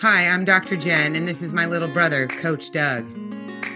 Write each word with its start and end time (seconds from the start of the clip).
Hi, 0.00 0.26
I'm 0.28 0.46
Dr. 0.46 0.78
Jen, 0.78 1.14
and 1.14 1.28
this 1.28 1.42
is 1.42 1.52
my 1.52 1.66
little 1.66 1.86
brother, 1.86 2.26
Coach 2.26 2.70
Doug. 2.70 3.04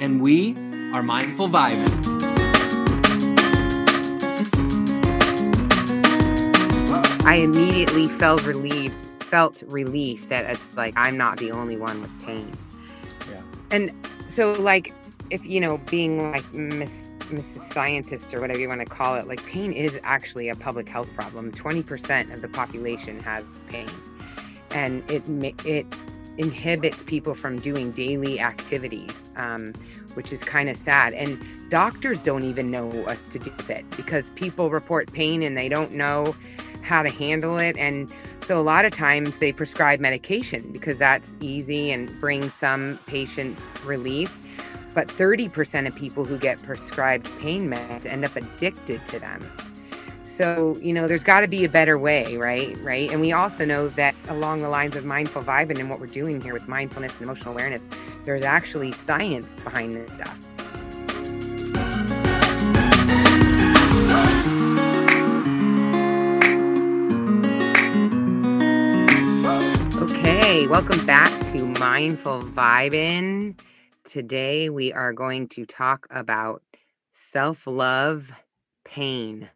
And 0.00 0.22
we 0.22 0.54
are 0.94 1.02
Mindful 1.02 1.50
Vibing. 1.50 1.84
I 7.26 7.34
immediately 7.34 8.08
felt 8.08 8.42
relieved, 8.46 8.94
felt 9.22 9.62
relief 9.66 10.30
that 10.30 10.46
it's 10.46 10.74
like 10.78 10.94
I'm 10.96 11.18
not 11.18 11.36
the 11.36 11.50
only 11.50 11.76
one 11.76 12.00
with 12.00 12.24
pain. 12.24 12.50
Yeah. 13.30 13.42
And 13.70 13.92
so, 14.30 14.54
like, 14.54 14.94
if 15.28 15.44
you 15.44 15.60
know, 15.60 15.76
being 15.76 16.32
like 16.32 16.54
Miss 16.54 17.08
Mrs. 17.24 17.70
Scientist 17.70 18.32
or 18.32 18.40
whatever 18.40 18.60
you 18.60 18.68
want 18.68 18.80
to 18.80 18.86
call 18.86 19.16
it, 19.16 19.28
like 19.28 19.44
pain 19.44 19.72
is 19.72 20.00
actually 20.04 20.48
a 20.48 20.54
public 20.54 20.88
health 20.88 21.12
problem. 21.14 21.52
20% 21.52 22.32
of 22.32 22.40
the 22.40 22.48
population 22.48 23.20
has 23.20 23.44
pain. 23.68 23.90
And 24.70 25.08
it 25.10 25.22
it 25.66 25.86
inhibits 26.38 27.02
people 27.02 27.34
from 27.34 27.58
doing 27.60 27.90
daily 27.90 28.40
activities, 28.40 29.30
um, 29.36 29.72
which 30.14 30.32
is 30.32 30.42
kind 30.42 30.68
of 30.68 30.76
sad. 30.76 31.14
And 31.14 31.38
doctors 31.70 32.22
don't 32.22 32.44
even 32.44 32.70
know 32.70 32.86
what 32.86 33.18
to 33.30 33.38
do 33.38 33.50
with 33.56 33.70
it 33.70 33.88
because 33.96 34.30
people 34.30 34.70
report 34.70 35.12
pain 35.12 35.42
and 35.42 35.56
they 35.56 35.68
don't 35.68 35.92
know 35.92 36.34
how 36.82 37.02
to 37.02 37.10
handle 37.10 37.58
it. 37.58 37.76
And 37.78 38.12
so 38.42 38.58
a 38.58 38.62
lot 38.62 38.84
of 38.84 38.92
times 38.92 39.38
they 39.38 39.52
prescribe 39.52 40.00
medication 40.00 40.70
because 40.72 40.98
that's 40.98 41.30
easy 41.40 41.90
and 41.90 42.08
brings 42.20 42.52
some 42.52 42.98
patients 43.06 43.62
relief. 43.84 44.36
But 44.92 45.08
30% 45.08 45.88
of 45.88 45.96
people 45.96 46.24
who 46.24 46.38
get 46.38 46.62
prescribed 46.62 47.28
pain 47.40 47.68
meds 47.68 48.06
end 48.06 48.24
up 48.24 48.36
addicted 48.36 49.04
to 49.08 49.18
them. 49.18 49.40
So, 50.36 50.76
you 50.82 50.92
know, 50.92 51.06
there's 51.06 51.22
got 51.22 51.42
to 51.42 51.46
be 51.46 51.64
a 51.64 51.68
better 51.68 51.96
way, 51.96 52.36
right? 52.36 52.76
Right. 52.78 53.08
And 53.08 53.20
we 53.20 53.30
also 53.30 53.64
know 53.64 53.86
that 53.90 54.16
along 54.28 54.62
the 54.62 54.68
lines 54.68 54.96
of 54.96 55.04
mindful 55.04 55.42
vibing 55.42 55.78
and 55.78 55.88
what 55.88 56.00
we're 56.00 56.08
doing 56.08 56.40
here 56.40 56.52
with 56.52 56.66
mindfulness 56.66 57.12
and 57.12 57.22
emotional 57.22 57.54
awareness, 57.54 57.88
there's 58.24 58.42
actually 58.42 58.90
science 58.90 59.54
behind 59.62 59.92
this 59.92 60.12
stuff. 60.12 60.36
Okay, 70.02 70.66
welcome 70.66 71.06
back 71.06 71.30
to 71.52 71.64
Mindful 71.78 72.40
Vibing. 72.40 73.56
Today 74.02 74.68
we 74.68 74.92
are 74.92 75.12
going 75.12 75.46
to 75.50 75.64
talk 75.64 76.08
about 76.10 76.60
self 77.12 77.68
love 77.68 78.32
pain. 78.84 79.48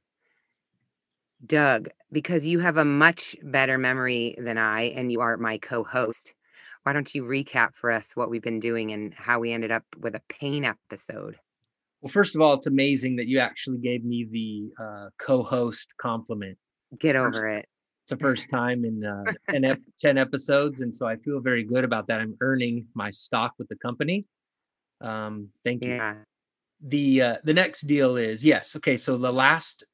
Doug, 1.44 1.88
because 2.10 2.44
you 2.44 2.58
have 2.60 2.76
a 2.76 2.84
much 2.84 3.36
better 3.42 3.78
memory 3.78 4.36
than 4.38 4.58
I 4.58 4.82
and 4.82 5.12
you 5.12 5.20
are 5.20 5.36
my 5.36 5.58
co 5.58 5.84
host, 5.84 6.34
why 6.82 6.92
don't 6.92 7.14
you 7.14 7.22
recap 7.22 7.74
for 7.74 7.90
us 7.90 8.12
what 8.14 8.30
we've 8.30 8.42
been 8.42 8.60
doing 8.60 8.92
and 8.92 9.14
how 9.14 9.38
we 9.40 9.52
ended 9.52 9.70
up 9.70 9.84
with 9.98 10.14
a 10.14 10.22
pain 10.28 10.64
episode? 10.64 11.36
Well, 12.00 12.10
first 12.10 12.34
of 12.34 12.40
all, 12.40 12.54
it's 12.54 12.66
amazing 12.66 13.16
that 13.16 13.26
you 13.26 13.40
actually 13.40 13.78
gave 13.78 14.04
me 14.04 14.26
the 14.30 14.82
uh, 14.82 15.08
co 15.18 15.42
host 15.42 15.88
compliment. 16.00 16.56
Get 16.98 17.16
it's 17.16 17.20
over 17.20 17.32
first, 17.32 17.58
it. 17.58 17.68
It's 18.04 18.10
the 18.10 18.16
first 18.16 18.50
time 18.50 18.84
in 18.84 19.04
uh, 19.04 19.24
10, 19.50 19.64
ep- 19.64 19.80
10 20.00 20.18
episodes. 20.18 20.80
And 20.80 20.94
so 20.94 21.06
I 21.06 21.16
feel 21.16 21.40
very 21.40 21.64
good 21.64 21.84
about 21.84 22.06
that. 22.08 22.20
I'm 22.20 22.36
earning 22.40 22.86
my 22.94 23.10
stock 23.10 23.54
with 23.58 23.68
the 23.68 23.76
company. 23.76 24.24
Um, 25.00 25.48
thank 25.64 25.84
you. 25.84 25.96
Yeah. 25.96 26.14
The 26.80 27.22
uh, 27.22 27.36
the 27.42 27.54
next 27.54 27.82
deal 27.82 28.16
is 28.16 28.44
yes. 28.44 28.76
Okay, 28.76 28.96
so 28.96 29.18
the 29.18 29.32
last 29.32 29.84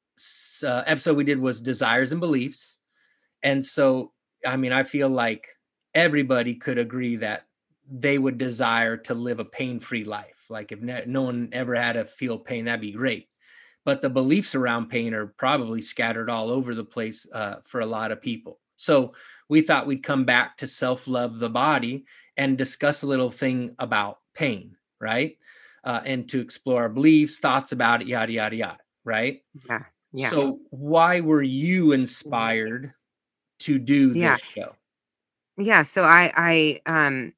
uh, 0.62 0.84
episode 0.86 1.16
we 1.16 1.24
did 1.24 1.40
was 1.40 1.60
desires 1.60 2.12
and 2.12 2.20
beliefs. 2.20 2.78
And 3.42 3.64
so, 3.64 4.12
I 4.46 4.56
mean, 4.56 4.72
I 4.72 4.84
feel 4.84 5.08
like 5.08 5.48
everybody 5.94 6.54
could 6.54 6.78
agree 6.78 7.16
that 7.16 7.46
they 7.90 8.18
would 8.18 8.38
desire 8.38 8.96
to 8.96 9.14
live 9.14 9.40
a 9.40 9.44
pain 9.44 9.80
free 9.80 10.04
life. 10.04 10.44
Like, 10.48 10.72
if 10.72 10.80
ne- 10.80 11.04
no 11.06 11.22
one 11.22 11.50
ever 11.52 11.74
had 11.74 11.92
to 11.92 12.04
feel 12.04 12.38
pain, 12.38 12.64
that'd 12.64 12.80
be 12.80 12.92
great. 12.92 13.28
But 13.84 14.00
the 14.00 14.10
beliefs 14.10 14.54
around 14.54 14.88
pain 14.88 15.12
are 15.12 15.26
probably 15.26 15.82
scattered 15.82 16.30
all 16.30 16.50
over 16.50 16.74
the 16.74 16.84
place 16.84 17.26
uh, 17.32 17.56
for 17.64 17.80
a 17.80 17.86
lot 17.86 18.12
of 18.12 18.22
people. 18.22 18.60
So, 18.76 19.14
we 19.48 19.60
thought 19.60 19.86
we'd 19.86 20.02
come 20.02 20.24
back 20.24 20.56
to 20.58 20.66
self 20.66 21.06
love 21.06 21.38
the 21.38 21.50
body 21.50 22.06
and 22.36 22.58
discuss 22.58 23.02
a 23.02 23.06
little 23.06 23.30
thing 23.30 23.74
about 23.78 24.18
pain, 24.34 24.76
right? 25.00 25.36
Uh, 25.84 26.00
and 26.04 26.28
to 26.30 26.40
explore 26.40 26.82
our 26.82 26.88
beliefs, 26.88 27.38
thoughts 27.38 27.72
about 27.72 28.00
it, 28.00 28.08
yada, 28.08 28.32
yada, 28.32 28.56
yada, 28.56 28.78
right? 29.04 29.42
Yeah. 29.68 29.84
Yeah. 30.14 30.30
So 30.30 30.60
why 30.70 31.20
were 31.20 31.42
you 31.42 31.90
inspired 31.90 32.94
to 33.60 33.78
do 33.80 34.08
this 34.08 34.16
yeah. 34.16 34.36
show? 34.54 34.76
Yeah. 35.56 35.82
So 35.82 36.04
I 36.04 36.32
I 36.36 36.80
um 36.86 37.32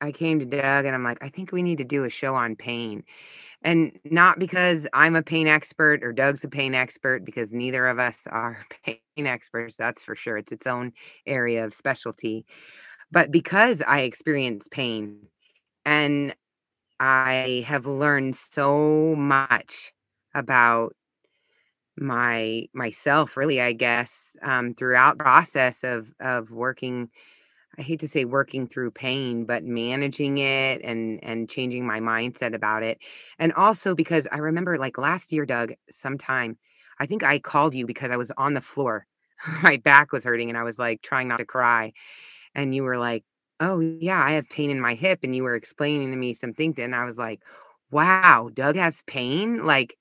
I 0.00 0.12
came 0.12 0.38
to 0.38 0.46
Doug 0.46 0.84
and 0.84 0.94
I'm 0.94 1.02
like, 1.02 1.18
I 1.22 1.28
think 1.28 1.50
we 1.50 1.62
need 1.62 1.78
to 1.78 1.84
do 1.84 2.04
a 2.04 2.10
show 2.10 2.36
on 2.36 2.54
pain. 2.54 3.02
And 3.62 3.98
not 4.04 4.38
because 4.38 4.86
I'm 4.92 5.16
a 5.16 5.22
pain 5.22 5.48
expert 5.48 6.02
or 6.04 6.12
Doug's 6.12 6.44
a 6.44 6.48
pain 6.48 6.74
expert, 6.74 7.24
because 7.24 7.52
neither 7.52 7.88
of 7.88 7.98
us 7.98 8.20
are 8.26 8.64
pain 8.84 9.26
experts, 9.26 9.76
that's 9.76 10.02
for 10.02 10.14
sure. 10.14 10.38
It's 10.38 10.52
its 10.52 10.68
own 10.68 10.92
area 11.26 11.64
of 11.64 11.74
specialty. 11.74 12.46
But 13.10 13.32
because 13.32 13.82
I 13.82 14.00
experience 14.00 14.68
pain 14.70 15.26
and 15.84 16.34
I 17.00 17.64
have 17.66 17.86
learned 17.86 18.36
so 18.36 19.16
much 19.16 19.92
about 20.32 20.94
my 21.98 22.64
myself 22.72 23.36
really 23.36 23.60
i 23.60 23.72
guess 23.72 24.36
um, 24.42 24.74
throughout 24.74 25.18
process 25.18 25.84
of 25.84 26.10
of 26.20 26.50
working 26.50 27.08
i 27.78 27.82
hate 27.82 28.00
to 28.00 28.08
say 28.08 28.24
working 28.24 28.66
through 28.68 28.90
pain 28.90 29.44
but 29.44 29.64
managing 29.64 30.38
it 30.38 30.80
and 30.84 31.20
and 31.24 31.48
changing 31.50 31.86
my 31.86 32.00
mindset 32.00 32.54
about 32.54 32.82
it. 32.82 32.98
And 33.38 33.52
also 33.54 33.94
because 33.94 34.28
i 34.32 34.38
remember 34.38 34.78
like 34.78 34.98
last 34.98 35.32
year 35.32 35.46
doug 35.46 35.72
sometime 35.90 36.58
i 37.00 37.06
think 37.06 37.22
i 37.22 37.38
called 37.38 37.74
you 37.74 37.86
because 37.86 38.10
i 38.10 38.16
was 38.16 38.32
on 38.38 38.54
the 38.54 38.60
floor 38.60 39.06
my 39.62 39.76
back 39.78 40.12
was 40.12 40.24
hurting 40.24 40.48
and 40.50 40.58
i 40.58 40.62
was 40.64 40.78
like 40.78 41.02
trying 41.02 41.28
not 41.28 41.38
to 41.38 41.44
cry. 41.46 41.92
And 42.54 42.74
you 42.74 42.82
were 42.84 42.98
like 42.98 43.24
oh 43.60 43.80
yeah 43.80 44.22
i 44.24 44.32
have 44.32 44.48
pain 44.50 44.70
in 44.70 44.80
my 44.80 44.94
hip 44.94 45.20
and 45.22 45.34
you 45.36 45.42
were 45.44 45.54
explaining 45.54 46.10
to 46.10 46.16
me 46.16 46.34
some 46.34 46.54
things 46.54 46.78
and 46.78 46.94
i 46.94 47.04
was 47.04 47.18
like 47.18 47.40
wow 47.90 48.50
doug 48.54 48.76
has 48.76 49.02
pain? 49.06 49.64
Like 49.64 49.96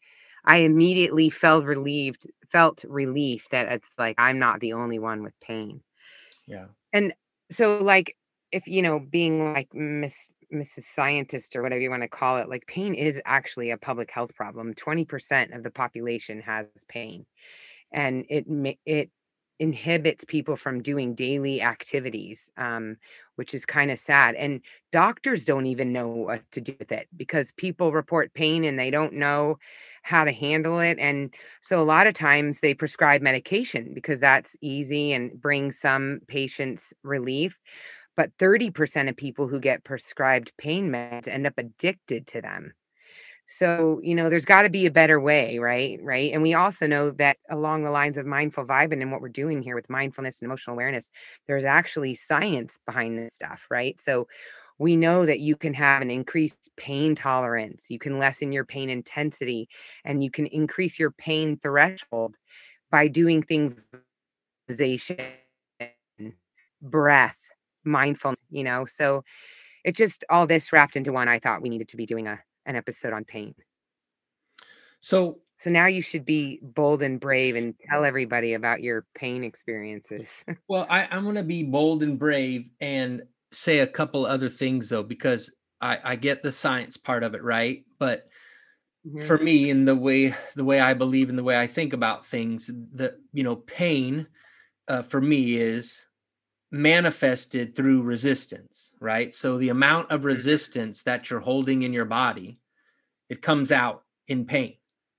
I 0.46 0.58
immediately 0.58 1.30
felt 1.30 1.66
relieved, 1.66 2.28
felt 2.50 2.84
relief 2.88 3.48
that 3.52 3.72
it's 3.72 3.90
like 3.98 4.16
I'm 4.18 4.40
not 4.40 4.60
the 4.60 4.74
only 4.74 5.00
one 5.00 5.24
with 5.24 5.40
pain. 5.40 5.82
Yeah. 6.48 6.66
And 6.94 7.14
so 7.52 7.80
like 7.80 8.16
if 8.52 8.68
you 8.68 8.82
know 8.82 9.00
being 9.00 9.54
like 9.54 9.74
Miss 9.74 10.34
Mrs. 10.54 10.86
Scientist 10.96 11.56
or 11.56 11.62
whatever 11.62 11.82
you 11.82 11.92
want 11.92 12.02
to 12.02 12.08
call 12.08 12.38
it, 12.38 12.50
like 12.50 12.66
pain 12.66 12.96
is 12.96 13.22
actually 13.26 13.70
a 13.70 13.78
public 13.78 14.10
health 14.10 14.34
problem. 14.36 14.74
20% 14.74 15.56
of 15.56 15.62
the 15.62 15.70
population 15.70 16.42
has 16.42 16.66
pain. 16.88 17.26
And 17.92 18.26
it 18.30 18.46
it 18.86 19.12
inhibits 19.60 20.24
people 20.24 20.56
from 20.56 20.82
doing 20.82 21.14
daily 21.14 21.62
activities, 21.62 22.50
um, 22.58 22.96
which 23.36 23.54
is 23.54 23.66
kind 23.66 23.92
of 23.92 24.00
sad. 24.00 24.36
And 24.36 24.62
doctors 24.92 25.44
don't 25.44 25.66
even 25.66 25.92
know 25.92 26.08
what 26.08 26.50
to 26.54 26.62
do 26.62 26.76
with 26.80 26.92
it 26.92 27.08
because 27.16 27.52
people 27.58 27.92
report 27.92 28.34
pain 28.34 28.64
and 28.64 28.80
they 28.80 28.90
don't 28.90 29.14
know 29.14 29.60
how 30.04 30.24
to 30.24 30.32
handle 30.32 30.80
it. 30.80 30.98
And 31.00 31.34
so 31.62 31.82
a 31.82 31.84
lot 31.84 32.08
of 32.08 32.14
times 32.14 32.60
they 32.60 32.74
prescribe 32.74 33.22
medication 33.22 33.94
because 33.94 34.20
that's 34.20 34.56
easy 34.62 35.14
and 35.14 35.40
brings 35.42 35.80
some 35.80 36.20
patients 36.28 36.94
relief. 37.04 37.58
But 38.18 38.32
30% 38.38 39.10
of 39.10 39.16
people 39.18 39.48
who 39.48 39.60
get 39.60 39.84
prescribed 39.84 40.52
pain 40.58 40.90
meds 40.92 41.28
end 41.28 41.48
up 41.48 41.54
addicted 41.58 42.28
to 42.28 42.42
them. 42.42 42.74
So, 43.48 44.00
you 44.04 44.14
know, 44.14 44.30
there's 44.30 44.46
got 44.46 44.62
to 44.64 44.70
be 44.70 44.86
a 44.86 44.92
better 44.92 45.20
way, 45.20 45.58
right? 45.58 45.98
Right. 46.04 46.32
And 46.32 46.44
we 46.44 46.54
also 46.54 46.86
know 46.86 47.10
that 47.12 47.38
along 47.50 47.84
the 47.84 47.90
lines 47.92 48.18
of 48.18 48.26
mindful 48.26 48.66
vibing 48.66 49.02
and 49.02 49.12
what 49.12 49.22
we're 49.22 49.30
doing 49.30 49.64
here 49.64 49.76
with 49.76 49.90
mindfulness 49.90 50.40
and 50.42 50.48
emotional 50.48 50.76
awareness, 50.76 51.10
there's 51.48 51.66
actually 51.66 52.14
science 52.14 52.78
behind 52.86 53.18
this 53.18 53.34
stuff, 53.34 53.66
right? 53.72 54.00
So, 54.00 54.28
we 54.80 54.96
know 54.96 55.26
that 55.26 55.40
you 55.40 55.56
can 55.56 55.74
have 55.76 56.02
an 56.02 56.10
increased 56.10 56.72
pain 56.76 57.14
tolerance, 57.14 57.86
you 57.90 58.00
can 58.00 58.18
lessen 58.18 58.52
your 58.52 58.66
pain 58.66 58.90
intensity, 58.90 59.70
and 60.04 60.24
you 60.24 60.32
can 60.32 60.48
increase 60.48 60.98
your 60.98 61.12
pain 61.12 61.58
threshold 61.58 62.36
by 62.90 63.08
doing 63.08 63.44
things 63.44 63.86
breath, 66.82 67.38
mindfulness, 67.84 68.42
you 68.50 68.64
know. 68.64 68.86
So, 68.86 69.24
it's 69.84 69.98
just 69.98 70.24
all 70.30 70.48
this 70.48 70.74
wrapped 70.74 70.96
into 70.96 71.12
one. 71.12 71.28
I 71.28 71.40
thought 71.40 71.62
we 71.62 71.70
needed 71.70 71.90
to 71.90 71.98
be 71.98 72.06
doing 72.06 72.28
a 72.28 72.40
an 72.66 72.76
episode 72.76 73.14
on 73.14 73.26
pain. 73.26 73.56
So 75.02 75.40
so 75.58 75.70
now 75.70 75.88
you 75.88 76.02
should 76.02 76.24
be 76.24 76.60
bold 76.62 77.02
and 77.02 77.20
brave 77.20 77.56
and 77.56 77.74
tell 77.90 78.06
everybody 78.06 78.54
about 78.54 78.82
your 78.82 79.06
pain 79.14 79.44
experiences. 79.44 80.46
well, 80.70 80.88
I, 80.90 81.06
I'm 81.12 81.24
going 81.24 81.36
to 81.36 81.44
be 81.44 81.64
bold 81.64 82.02
and 82.02 82.18
brave 82.18 82.70
and 82.80 83.24
say 83.52 83.80
a 83.80 83.88
couple 83.88 84.26
other 84.26 84.50
things 84.50 84.90
though, 84.90 85.04
because 85.04 85.52
I, 85.82 86.00
I 86.04 86.16
get 86.16 86.44
the 86.44 86.52
science 86.52 86.98
part 86.98 87.24
of 87.24 87.34
it, 87.34 87.44
right? 87.44 87.86
But 87.98 88.30
mm-hmm. 89.08 89.26
for 89.26 89.38
me, 89.38 89.70
in 89.70 89.86
the 89.86 89.96
way 89.96 90.36
the 90.56 90.66
way 90.66 90.80
I 90.80 90.94
believe 90.94 91.30
and 91.30 91.38
the 91.38 91.44
way 91.44 91.58
I 91.58 91.68
think 91.68 91.94
about 91.94 92.26
things, 92.26 92.68
the 92.68 93.16
you 93.34 93.44
know 93.44 93.56
pain 93.56 94.28
uh, 94.88 95.04
for 95.04 95.22
me 95.22 95.56
is 95.56 96.06
manifested 96.72 97.76
through 97.76 98.04
resistance, 98.04 98.94
right? 99.00 99.34
So 99.34 99.58
the 99.58 99.70
amount 99.70 100.12
of 100.12 100.20
mm-hmm. 100.20 100.28
resistance 100.28 101.04
that 101.04 101.30
you're 101.30 101.40
holding 101.40 101.82
in 101.82 101.94
your 101.94 102.06
body, 102.06 102.60
it 103.30 103.42
comes 103.42 103.72
out 103.72 104.04
in 104.28 104.46
pain. 104.46 104.76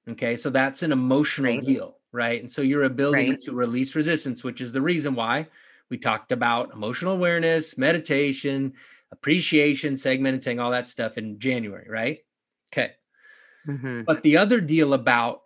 Okay. 0.08 0.36
So 0.36 0.50
that's 0.50 0.82
an 0.82 0.92
emotional 0.92 1.56
right. 1.56 1.64
deal, 1.64 1.96
right? 2.12 2.40
And 2.40 2.50
so 2.50 2.62
your 2.62 2.84
ability 2.84 3.30
right. 3.30 3.42
to 3.42 3.52
release 3.52 3.94
resistance, 3.94 4.42
which 4.42 4.60
is 4.60 4.72
the 4.72 4.80
reason 4.80 5.14
why 5.14 5.48
we 5.90 5.98
talked 5.98 6.32
about 6.32 6.72
emotional 6.72 7.14
awareness, 7.14 7.76
meditation, 7.76 8.74
appreciation, 9.12 9.94
segmenting, 9.94 10.60
all 10.60 10.70
that 10.70 10.86
stuff 10.86 11.18
in 11.18 11.38
January, 11.38 11.86
right? 11.88 12.18
Okay. 12.72 12.92
Mm-hmm. 13.66 14.02
But 14.06 14.22
the 14.22 14.36
other 14.36 14.60
deal 14.60 14.94
about 14.94 15.42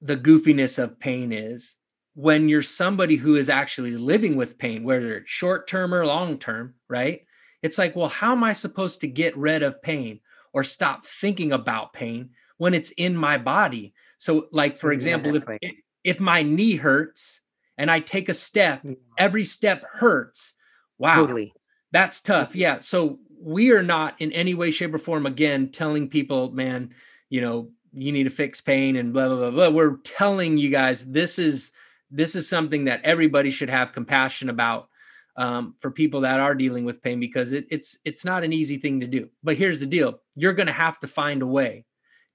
the 0.00 0.16
goofiness 0.16 0.78
of 0.78 0.98
pain 0.98 1.32
is 1.32 1.76
when 2.14 2.48
you're 2.48 2.62
somebody 2.62 3.16
who 3.16 3.36
is 3.36 3.48
actually 3.48 3.92
living 3.92 4.36
with 4.36 4.58
pain, 4.58 4.84
whether 4.84 5.16
it's 5.16 5.30
short 5.30 5.66
term 5.66 5.94
or 5.94 6.04
long 6.04 6.38
term, 6.38 6.74
right? 6.88 7.22
It's 7.62 7.78
like, 7.78 7.96
well, 7.96 8.08
how 8.08 8.32
am 8.32 8.44
I 8.44 8.52
supposed 8.52 9.00
to 9.00 9.06
get 9.06 9.36
rid 9.36 9.62
of 9.62 9.80
pain 9.82 10.20
or 10.52 10.64
stop 10.64 11.06
thinking 11.06 11.52
about 11.52 11.92
pain 11.92 12.30
when 12.58 12.74
it's 12.74 12.90
in 12.92 13.16
my 13.16 13.38
body? 13.38 13.94
So, 14.18 14.48
like, 14.52 14.76
for 14.76 14.92
example, 14.92 15.36
exactly. 15.36 15.58
if, 15.62 15.74
if 16.04 16.20
my 16.20 16.42
knee 16.42 16.76
hurts 16.76 17.40
and 17.76 17.90
I 17.90 18.00
take 18.00 18.28
a 18.28 18.34
step, 18.34 18.84
every 19.18 19.44
step 19.44 19.84
hurts. 19.90 20.54
Wow. 20.98 21.16
Totally. 21.16 21.52
That's 21.90 22.20
tough. 22.20 22.54
Yeah. 22.54 22.78
So, 22.78 23.18
we 23.44 23.72
are 23.72 23.82
not 23.82 24.14
in 24.20 24.30
any 24.32 24.54
way, 24.54 24.70
shape, 24.70 24.94
or 24.94 24.98
form, 24.98 25.26
again, 25.26 25.70
telling 25.72 26.08
people, 26.08 26.52
man, 26.52 26.94
you 27.28 27.40
know, 27.40 27.70
you 27.92 28.12
need 28.12 28.24
to 28.24 28.30
fix 28.30 28.60
pain 28.60 28.96
and 28.96 29.12
blah, 29.12 29.28
blah, 29.28 29.36
blah, 29.36 29.50
blah. 29.50 29.68
We're 29.68 29.96
telling 29.98 30.58
you 30.58 30.70
guys 30.70 31.04
this 31.04 31.38
is 31.38 31.72
this 32.10 32.34
is 32.34 32.48
something 32.48 32.84
that 32.84 33.02
everybody 33.04 33.50
should 33.50 33.70
have 33.70 33.92
compassion 33.92 34.50
about 34.50 34.88
um, 35.36 35.74
for 35.78 35.90
people 35.90 36.20
that 36.22 36.40
are 36.40 36.54
dealing 36.54 36.84
with 36.84 37.02
pain 37.02 37.20
because 37.20 37.52
it, 37.52 37.66
it's 37.70 37.98
it's 38.04 38.24
not 38.24 38.44
an 38.44 38.52
easy 38.52 38.78
thing 38.78 39.00
to 39.00 39.06
do. 39.06 39.28
But 39.42 39.56
here's 39.56 39.80
the 39.80 39.86
deal: 39.86 40.20
you're 40.34 40.52
going 40.52 40.66
to 40.66 40.72
have 40.72 40.98
to 41.00 41.06
find 41.06 41.42
a 41.42 41.46
way 41.46 41.84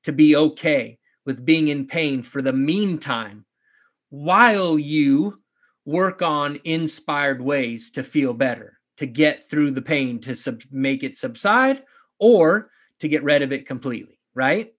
to 0.03 0.11
be 0.11 0.35
okay 0.35 0.99
with 1.25 1.45
being 1.45 1.67
in 1.67 1.87
pain 1.87 2.21
for 2.21 2.41
the 2.41 2.53
meantime, 2.53 3.45
while 4.09 4.77
you 4.77 5.41
work 5.85 6.21
on 6.21 6.59
inspired 6.63 7.41
ways 7.41 7.91
to 7.91 8.03
feel 8.03 8.33
better, 8.33 8.79
to 8.97 9.05
get 9.05 9.49
through 9.49 9.71
the 9.71 9.81
pain, 9.81 10.19
to 10.19 10.35
sub- 10.35 10.61
make 10.71 11.03
it 11.03 11.17
subside, 11.17 11.83
or 12.19 12.69
to 12.99 13.07
get 13.07 13.23
rid 13.23 13.41
of 13.41 13.51
it 13.51 13.67
completely. 13.67 14.19
Right? 14.33 14.73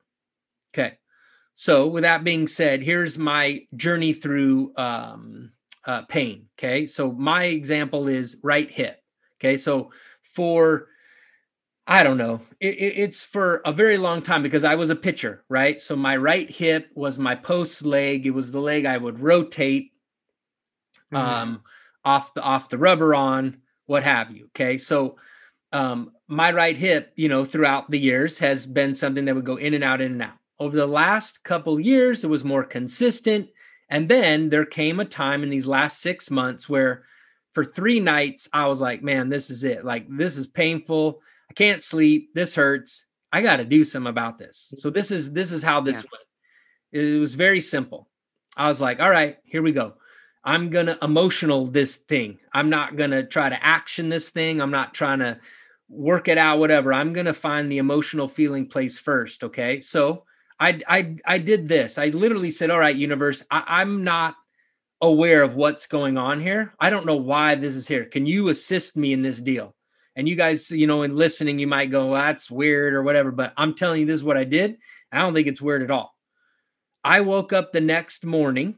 Okay. 0.75 0.99
So, 1.55 1.89
with 1.89 2.03
that 2.03 2.23
being 2.25 2.47
said, 2.47 2.83
here's 2.83 3.19
my 3.19 3.67
journey 3.75 4.13
through 4.13 4.73
um, 4.77 5.51
uh, 5.85 6.03
pain. 6.03 6.47
Okay. 6.59 6.87
So, 6.87 7.11
my 7.11 7.45
example 7.45 8.07
is 8.07 8.37
right 8.43 8.71
hip. 8.71 9.01
Okay. 9.41 9.57
So, 9.57 9.91
for 10.23 10.87
I 11.91 12.03
don't 12.03 12.19
know. 12.19 12.43
It, 12.61 12.75
it, 12.75 12.99
it's 12.99 13.25
for 13.25 13.63
a 13.65 13.73
very 13.73 13.97
long 13.97 14.21
time 14.21 14.43
because 14.43 14.63
I 14.63 14.75
was 14.75 14.91
a 14.91 14.97
pitcher, 14.97 15.43
right? 15.49 15.81
So 15.81 15.97
my 15.97 16.19
right 16.19 16.49
hip 16.51 16.91
was 16.95 17.19
my 17.19 17.35
post 17.35 17.83
leg. 17.83 18.27
It 18.27 18.33
was 18.33 18.53
the 18.53 18.61
leg 18.61 18.85
I 18.85 18.99
would 18.99 19.21
rotate 19.21 19.93
mm-hmm. 21.11 21.17
um, 21.17 21.63
off 22.05 22.35
the 22.35 22.43
off 22.43 22.69
the 22.69 22.77
rubber 22.77 23.15
on, 23.15 23.63
what 23.87 24.03
have 24.03 24.31
you. 24.31 24.47
Okay, 24.49 24.77
so 24.77 25.17
um, 25.73 26.13
my 26.27 26.53
right 26.53 26.77
hip, 26.77 27.13
you 27.17 27.31
know, 27.31 27.43
throughout 27.47 27.91
the 27.91 27.99
years 27.99 28.39
has 28.39 28.67
been 28.67 28.95
something 28.95 29.25
that 29.25 29.35
would 29.35 29.47
go 29.47 29.57
in 29.57 29.73
and 29.73 29.83
out, 29.83 30.03
in 30.03 30.13
and 30.13 30.23
out. 30.23 30.37
Over 30.61 30.77
the 30.77 30.87
last 30.87 31.43
couple 31.43 31.81
years, 31.81 32.23
it 32.23 32.29
was 32.29 32.45
more 32.45 32.65
consistent. 32.65 33.49
And 33.89 34.11
then 34.11 34.51
there 34.51 34.67
came 34.67 35.01
a 35.01 35.07
time 35.07 35.43
in 35.43 35.49
these 35.49 35.67
last 35.67 36.03
six 36.03 36.31
months 36.31 36.69
where 36.69 37.05
for 37.55 37.65
three 37.65 38.01
nights, 38.01 38.47
I 38.53 38.67
was 38.67 38.79
like, 38.79 39.03
man, 39.03 39.31
this 39.31 39.49
is 39.49 39.65
it. 39.65 39.87
Like, 39.87 40.07
this 40.11 40.37
is 40.37 40.47
painful. 40.47 41.23
I 41.51 41.55
can't 41.55 41.83
sleep. 41.83 42.31
This 42.35 42.55
hurts. 42.55 43.07
I 43.33 43.43
got 43.43 43.57
to 43.57 43.65
do 43.65 43.85
something 43.85 44.11
about 44.11 44.39
this. 44.39 44.73
So 44.77 44.89
mm-hmm. 44.89 44.95
this 44.95 45.11
is 45.11 45.33
this 45.33 45.53
is 45.53 45.63
how 45.63 45.81
this 45.81 46.03
yeah. 46.03 46.09
went. 46.13 46.25
It 46.91 47.19
was 47.19 47.35
very 47.35 47.61
simple. 47.61 48.09
I 48.57 48.69
was 48.69 48.81
like, 48.81 49.01
all 49.01 49.11
right, 49.11 49.37
here 49.45 49.63
we 49.63 49.73
go. 49.73 49.95
I'm 50.45 50.71
gonna 50.71 50.97
emotional 51.03 51.67
this 51.67 51.97
thing. 51.97 52.39
I'm 52.53 52.71
not 52.71 52.97
gonna 52.97 53.23
try 53.23 53.49
to 53.49 53.65
action 53.65 54.09
this 54.09 54.31
thing. 54.31 54.61
I'm 54.61 54.71
not 54.71 54.95
trying 54.95 55.19
to 55.19 55.39
work 55.89 56.29
it 56.29 56.39
out, 56.39 56.59
whatever. 56.59 56.93
I'm 56.93 57.13
gonna 57.13 57.35
find 57.35 57.71
the 57.71 57.79
emotional 57.79 58.29
feeling 58.29 58.67
place 58.67 58.99
first. 58.99 59.45
Okay. 59.45 59.81
So 59.81 60.25
I 60.59 60.81
I 60.89 61.17
I 61.25 61.39
did 61.39 61.69
this. 61.69 61.99
I 61.99 62.07
literally 62.07 62.51
said, 62.51 62.71
"All 62.71 62.79
right, 62.79 62.97
universe, 62.97 63.45
I, 63.51 63.63
I'm 63.67 64.05
not 64.05 64.37
aware 65.01 65.43
of 65.43 65.55
what's 65.55 65.87
going 65.87 66.17
on 66.17 66.41
here. 66.41 66.73
I 66.81 66.91
don't 66.91 67.07
know 67.07 67.17
why 67.17 67.55
this 67.55 67.75
is 67.75 67.87
here. 67.87 68.07
Can 68.07 68.27
you 68.27 68.49
assist 68.49 68.97
me 68.97 69.13
in 69.13 69.23
this 69.23 69.39
deal?" 69.39 69.75
And 70.19 70.29
you 70.29 70.37
guys, 70.37 70.71
you 70.71 70.87
know, 70.87 71.03
in 71.03 71.17
listening, 71.17 71.59
you 71.59 71.67
might 71.67 71.91
go, 71.91 72.09
well, 72.09 72.21
"That's 72.21 72.51
weird" 72.51 72.93
or 72.93 73.03
whatever. 73.03 73.33
But 73.33 73.55
I'm 73.57 73.75
telling 73.75 74.01
you, 74.01 74.07
this 74.07 74.21
is 74.21 74.25
what 74.25 74.37
I 74.37 74.45
did. 74.45 74.77
I 75.11 75.21
don't 75.21 75.33
think 75.33 75.49
it's 75.49 75.63
weird 75.63 75.83
at 75.83 75.91
all. 75.91 76.15
I 77.03 77.23
woke 77.23 77.55
up 77.55 77.73
the 77.73 77.81
next 77.81 78.27
morning 78.27 78.77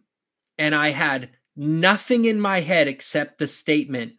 and 0.56 0.74
I 0.74 0.90
had 0.90 1.30
nothing 1.56 2.26
in 2.26 2.40
my 2.40 2.60
head 2.60 2.86
except 2.86 3.38
the 3.38 3.48
statement 3.48 4.12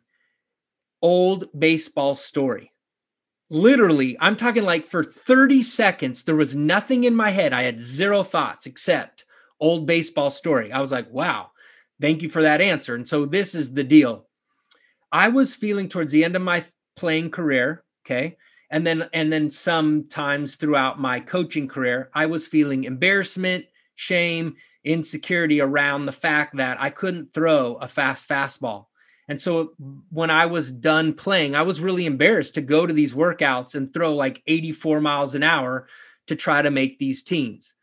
old 1.01 1.47
baseball 1.57 2.15
story 2.15 2.71
literally, 3.51 4.15
I'm 4.19 4.37
talking 4.37 4.63
like 4.63 4.87
for 4.87 5.03
30 5.03 5.61
seconds, 5.61 6.23
there 6.23 6.35
was 6.35 6.55
nothing 6.55 7.03
in 7.03 7.15
my 7.15 7.29
head. 7.29 7.53
I 7.53 7.63
had 7.63 7.81
zero 7.81 8.23
thoughts 8.23 8.65
except 8.65 9.25
old 9.59 9.85
baseball 9.85 10.31
story. 10.31 10.71
I 10.71 10.79
was 10.79 10.91
like, 10.91 11.11
wow, 11.11 11.51
thank 11.99 12.23
you 12.23 12.29
for 12.29 12.41
that 12.41 12.61
answer. 12.61 12.95
And 12.95 13.07
so 13.07 13.25
this 13.25 13.53
is 13.53 13.73
the 13.73 13.83
deal. 13.83 14.25
I 15.11 15.27
was 15.27 15.53
feeling 15.53 15.89
towards 15.89 16.13
the 16.13 16.23
end 16.23 16.37
of 16.37 16.41
my 16.41 16.63
playing 17.01 17.31
career, 17.31 17.83
okay? 18.05 18.37
And 18.69 18.85
then 18.85 19.09
and 19.11 19.33
then 19.33 19.49
sometimes 19.49 20.55
throughout 20.55 20.99
my 20.99 21.19
coaching 21.19 21.67
career, 21.67 22.11
I 22.13 22.27
was 22.27 22.47
feeling 22.47 22.83
embarrassment, 22.83 23.65
shame, 23.95 24.55
insecurity 24.83 25.59
around 25.59 26.05
the 26.05 26.11
fact 26.11 26.57
that 26.57 26.79
I 26.79 26.91
couldn't 26.91 27.33
throw 27.33 27.73
a 27.75 27.87
fast 27.87 28.29
fastball. 28.29 28.85
And 29.27 29.41
so 29.41 29.73
when 30.11 30.29
I 30.29 30.45
was 30.45 30.71
done 30.71 31.13
playing, 31.13 31.55
I 31.55 31.63
was 31.63 31.81
really 31.81 32.05
embarrassed 32.05 32.53
to 32.55 32.61
go 32.61 32.85
to 32.85 32.93
these 32.93 33.13
workouts 33.13 33.73
and 33.73 33.91
throw 33.91 34.13
like 34.13 34.43
84 34.45 35.01
miles 35.01 35.33
an 35.33 35.43
hour 35.43 35.87
to 36.27 36.35
try 36.35 36.61
to 36.61 36.69
make 36.69 36.99
these 36.99 37.23
teams. 37.23 37.73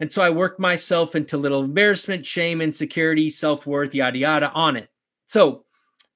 And 0.00 0.10
so 0.10 0.22
I 0.22 0.30
worked 0.30 0.58
myself 0.58 1.14
into 1.14 1.36
little 1.36 1.62
embarrassment, 1.62 2.24
shame, 2.24 2.62
insecurity, 2.62 3.28
self 3.28 3.66
worth, 3.66 3.94
yada, 3.94 4.18
yada 4.18 4.50
on 4.52 4.76
it. 4.76 4.88
So 5.26 5.66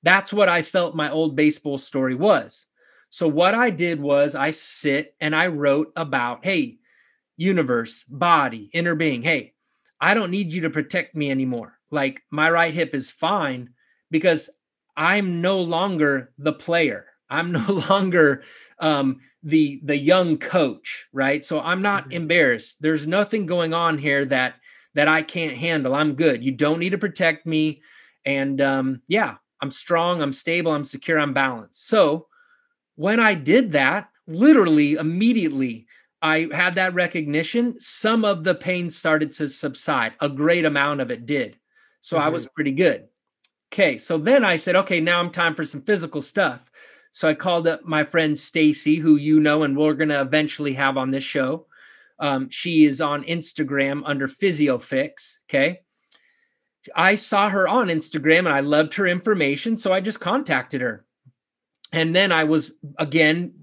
that's 0.03 0.33
what 0.33 0.49
I 0.49 0.63
felt 0.63 0.95
my 0.95 1.11
old 1.11 1.37
baseball 1.37 1.79
story 1.79 2.15
was. 2.15 2.67
So 3.11 3.29
what 3.29 3.55
I 3.55 3.71
did 3.71 4.01
was 4.01 4.35
I 4.35 4.51
sit 4.51 5.15
and 5.21 5.35
I 5.35 5.47
wrote 5.47 5.93
about, 5.97 6.45
hey, 6.45 6.79
universe, 7.37 8.05
body, 8.09 8.71
inner 8.73 8.95
being, 8.95 9.23
hey, 9.23 9.55
I 10.01 10.15
don't 10.15 10.31
need 10.31 10.53
you 10.53 10.63
to 10.63 10.71
protect 10.71 11.15
me 11.15 11.31
anymore. 11.31 11.79
Like 11.91 12.23
my 12.31 12.51
right 12.51 12.75
hip 12.75 12.95
is 12.95 13.11
fine 13.11 13.71
because 14.11 14.51
I'm 14.97 15.41
no 15.41 15.61
longer 15.61 16.33
the 16.39 16.53
player. 16.53 17.07
I'm 17.29 17.53
no 17.67 17.85
longer 17.89 18.43
um, 18.79 19.21
the 19.43 19.81
the 19.85 19.97
young 19.97 20.39
coach, 20.39 21.07
right? 21.13 21.45
So 21.45 21.61
I'm 21.61 21.83
not 21.83 22.05
mm-hmm. 22.05 22.13
embarrassed. 22.13 22.77
There's 22.81 23.07
nothing 23.07 23.47
going 23.47 23.75
on 23.75 23.99
here 23.99 24.25
that 24.27 24.55
that 24.95 25.09
I 25.09 25.23
can't 25.23 25.57
handle. 25.57 25.95
I'm 25.95 26.15
good. 26.15 26.43
You 26.43 26.53
don't 26.53 26.79
need 26.79 26.91
to 26.91 26.99
protect 26.99 27.47
me, 27.47 27.83
and 28.25 28.61
um, 28.61 29.03
yeah, 29.09 29.37
I'm 29.61 29.71
strong. 29.71 30.23
I'm 30.23 30.33
stable. 30.33 30.73
I'm 30.73 30.85
secure. 30.85 31.19
I'm 31.19 31.35
balanced. 31.35 31.89
So 31.89 32.27
when 32.95 33.21
I 33.21 33.35
did 33.35 33.73
that, 33.73 34.11
literally 34.27 34.95
immediately, 34.95 35.87
I 36.23 36.49
had 36.53 36.77
that 36.77 36.95
recognition. 36.95 37.79
Some 37.79 38.25
of 38.25 38.45
the 38.45 38.55
pain 38.55 38.91
started 38.91 39.33
to 39.33 39.49
subside. 39.49 40.15
A 40.21 40.29
great 40.29 40.65
amount 40.65 41.01
of 41.01 41.11
it 41.11 41.27
did. 41.27 41.59
So 42.01 42.17
mm-hmm. 42.17 42.27
I 42.27 42.29
was 42.31 42.45
mm-hmm. 42.45 42.55
pretty 42.55 42.73
good. 42.73 43.09
Okay, 43.73 43.99
so 43.99 44.17
then 44.17 44.45
I 44.45 44.57
said, 44.57 44.77
okay, 44.77 45.01
now 45.01 45.21
I'm 45.21 45.31
time 45.31 45.55
for 45.55 45.65
some 45.65 45.83
physical 45.83 46.23
stuff. 46.23 46.61
So 47.13 47.29
I 47.29 47.35
called 47.35 47.67
up 47.67 47.85
my 47.85 48.05
friend 48.05 48.39
Stacy, 48.39 48.97
who 48.97 49.17
you 49.17 49.41
know, 49.41 49.63
and 49.63 49.77
we're 49.77 49.95
going 49.95 50.11
to 50.11 50.21
eventually 50.21 50.75
have 50.75 50.97
on 50.97 51.11
this 51.11 51.25
show. 51.25 51.67
Um, 52.19 52.49
she 52.49 52.85
is 52.85 53.01
on 53.01 53.25
Instagram 53.25 54.03
under 54.05 54.29
PhysioFix. 54.29 55.39
Okay. 55.49 55.81
I 56.95 57.15
saw 57.15 57.49
her 57.49 57.67
on 57.67 57.89
Instagram 57.89 58.41
and 58.41 58.49
I 58.49 58.61
loved 58.61 58.95
her 58.95 59.07
information. 59.07 59.77
So 59.77 59.93
I 59.93 60.01
just 60.01 60.21
contacted 60.21 60.81
her. 60.81 61.05
And 61.93 62.15
then 62.15 62.33
I 62.33 62.45
was, 62.45 62.73
again, 62.99 63.55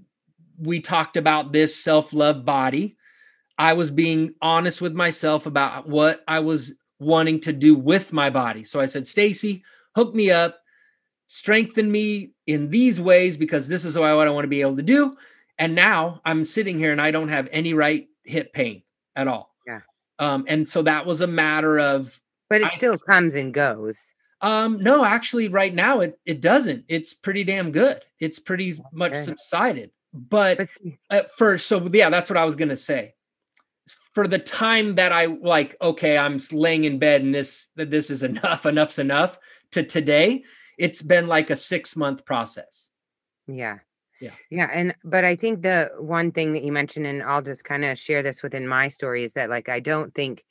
we 0.58 0.80
talked 0.80 1.16
about 1.16 1.52
this 1.52 1.76
self 1.76 2.12
love 2.12 2.44
body. 2.44 2.96
I 3.58 3.74
was 3.74 3.90
being 3.90 4.34
honest 4.42 4.80
with 4.80 4.94
myself 4.94 5.46
about 5.46 5.88
what 5.88 6.24
I 6.26 6.40
was 6.40 6.74
wanting 6.98 7.40
to 7.40 7.52
do 7.52 7.74
with 7.74 8.12
my 8.12 8.30
body. 8.30 8.64
So 8.64 8.80
I 8.80 8.86
said, 8.86 9.06
Stacy, 9.06 9.62
hook 9.94 10.14
me 10.14 10.30
up, 10.30 10.58
strengthen 11.26 11.90
me 11.90 12.32
in 12.46 12.70
these 12.70 13.00
ways 13.00 13.36
because 13.36 13.68
this 13.68 13.84
is 13.84 13.96
what 13.96 14.08
I 14.08 14.30
want 14.30 14.44
to 14.44 14.48
be 14.48 14.62
able 14.62 14.76
to 14.76 14.82
do. 14.82 15.16
And 15.58 15.74
now 15.74 16.20
I'm 16.24 16.44
sitting 16.44 16.78
here 16.78 16.90
and 16.92 17.00
I 17.00 17.10
don't 17.10 17.28
have 17.28 17.48
any 17.52 17.74
right 17.74 18.08
hip 18.24 18.52
pain 18.52 18.82
at 19.14 19.28
all. 19.28 19.54
Yeah. 19.66 19.80
Um, 20.18 20.44
and 20.48 20.68
so 20.68 20.82
that 20.82 21.06
was 21.06 21.20
a 21.20 21.26
matter 21.26 21.78
of 21.78 22.20
but 22.54 22.66
it 22.68 22.72
I, 22.72 22.76
still 22.76 22.98
comes 22.98 23.34
and 23.34 23.52
goes. 23.52 24.12
Um, 24.40 24.78
no, 24.78 25.04
actually, 25.04 25.48
right 25.48 25.74
now 25.74 26.00
it 26.00 26.18
it 26.24 26.40
doesn't. 26.40 26.84
It's 26.88 27.14
pretty 27.14 27.44
damn 27.44 27.72
good. 27.72 28.02
It's 28.20 28.38
pretty 28.38 28.80
much 28.92 29.12
Okay. 29.12 29.20
subsided. 29.20 29.90
But 30.12 30.58
But 30.58 30.68
at 31.10 31.32
first, 31.32 31.66
so 31.66 31.88
yeah, 31.92 32.10
that's 32.10 32.30
what 32.30 32.36
I 32.36 32.44
was 32.44 32.54
gonna 32.54 32.76
say. 32.76 33.14
For 34.14 34.28
the 34.28 34.38
time 34.38 34.94
that 34.94 35.12
I 35.12 35.24
like, 35.26 35.76
okay, 35.82 36.16
I'm 36.16 36.38
laying 36.52 36.84
in 36.84 36.98
bed 36.98 37.22
and 37.22 37.34
this 37.34 37.68
that 37.76 37.90
this 37.90 38.10
is 38.10 38.22
enough, 38.30 38.66
enough's 38.66 38.98
enough. 38.98 39.38
To 39.72 39.82
today, 39.82 40.44
it's 40.78 41.02
been 41.02 41.26
like 41.26 41.50
a 41.50 41.56
six 41.56 41.96
month 41.96 42.24
process. 42.24 42.90
Yeah. 43.46 43.78
Yeah. 44.20 44.30
Yeah. 44.50 44.70
And, 44.72 44.94
but 45.04 45.24
I 45.24 45.36
think 45.36 45.62
the 45.62 45.90
one 45.98 46.30
thing 46.30 46.52
that 46.52 46.62
you 46.62 46.72
mentioned, 46.72 47.06
and 47.06 47.22
I'll 47.22 47.42
just 47.42 47.64
kind 47.64 47.84
of 47.84 47.98
share 47.98 48.22
this 48.22 48.42
within 48.42 48.66
my 48.66 48.88
story, 48.88 49.24
is 49.24 49.32
that 49.34 49.50
like, 49.50 49.68
I 49.68 49.80
don't 49.80 50.14
think, 50.14 50.44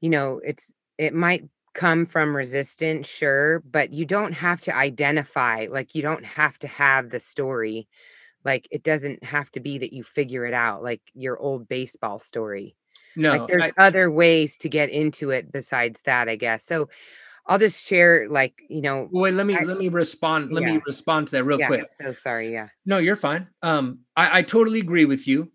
you 0.00 0.10
know, 0.10 0.40
it's, 0.44 0.72
it 0.98 1.14
might 1.14 1.48
come 1.74 2.06
from 2.06 2.34
resistance, 2.34 3.06
sure, 3.06 3.60
but 3.60 3.92
you 3.92 4.04
don't 4.04 4.32
have 4.32 4.60
to 4.62 4.74
identify, 4.74 5.66
like, 5.70 5.94
you 5.94 6.02
don't 6.02 6.24
have 6.24 6.58
to 6.58 6.66
have 6.66 7.10
the 7.10 7.20
story. 7.20 7.88
Like, 8.44 8.66
it 8.70 8.82
doesn't 8.82 9.22
have 9.22 9.50
to 9.52 9.60
be 9.60 9.78
that 9.78 9.92
you 9.92 10.02
figure 10.02 10.44
it 10.44 10.54
out, 10.54 10.82
like 10.82 11.00
your 11.14 11.38
old 11.38 11.68
baseball 11.68 12.18
story. 12.18 12.74
No, 13.16 13.32
Like, 13.32 13.46
there's 13.48 13.62
I, 13.62 13.72
other 13.76 14.10
ways 14.10 14.56
to 14.58 14.68
get 14.68 14.90
into 14.90 15.30
it 15.30 15.52
besides 15.52 16.00
that, 16.04 16.28
I 16.28 16.36
guess. 16.36 16.64
So 16.64 16.88
I'll 17.46 17.58
just 17.58 17.86
share, 17.86 18.28
like, 18.28 18.60
you 18.68 18.82
know, 18.82 19.08
wait, 19.10 19.34
let 19.34 19.46
me 19.46 19.56
I- 19.56 19.64
let 19.64 19.78
me 19.78 19.88
respond. 19.88 20.52
Let 20.52 20.62
Yeah. 20.62 20.74
me 20.74 20.80
respond 20.86 21.28
to 21.28 21.32
that 21.32 21.44
real 21.44 21.58
yeah, 21.58 21.66
quick. 21.66 21.86
so 22.00 22.12
sorry. 22.12 22.52
Yeah. 22.52 22.68
No, 22.86 22.98
you're 22.98 23.16
fine. 23.16 23.48
Um, 23.62 24.00
I, 24.16 24.38
I 24.38 24.42
totally 24.42 24.80
agree 24.80 25.04
with 25.04 25.26
you. 25.26 25.50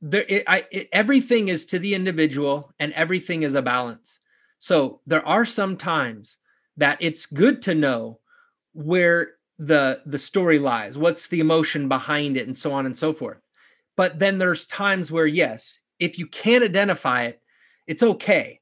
There, 0.00 0.24
it, 0.28 0.44
I, 0.46 0.66
it, 0.70 0.88
everything 0.92 1.48
is 1.48 1.66
to 1.66 1.78
the 1.78 1.94
individual, 1.94 2.72
and 2.78 2.92
everything 2.92 3.42
is 3.42 3.54
a 3.54 3.62
balance. 3.62 4.17
So 4.58 5.00
there 5.06 5.26
are 5.26 5.44
some 5.44 5.76
times 5.76 6.38
that 6.76 6.98
it's 7.00 7.26
good 7.26 7.62
to 7.62 7.74
know 7.74 8.20
where 8.72 9.32
the 9.58 10.00
the 10.06 10.18
story 10.18 10.58
lies, 10.58 10.96
what's 10.96 11.28
the 11.28 11.40
emotion 11.40 11.88
behind 11.88 12.36
it, 12.36 12.46
and 12.46 12.56
so 12.56 12.72
on 12.72 12.86
and 12.86 12.96
so 12.96 13.12
forth. 13.12 13.38
But 13.96 14.20
then 14.20 14.38
there's 14.38 14.64
times 14.64 15.10
where, 15.10 15.26
yes, 15.26 15.80
if 15.98 16.18
you 16.18 16.26
can't 16.26 16.62
identify 16.62 17.24
it, 17.24 17.42
it's 17.86 18.02
okay. 18.02 18.60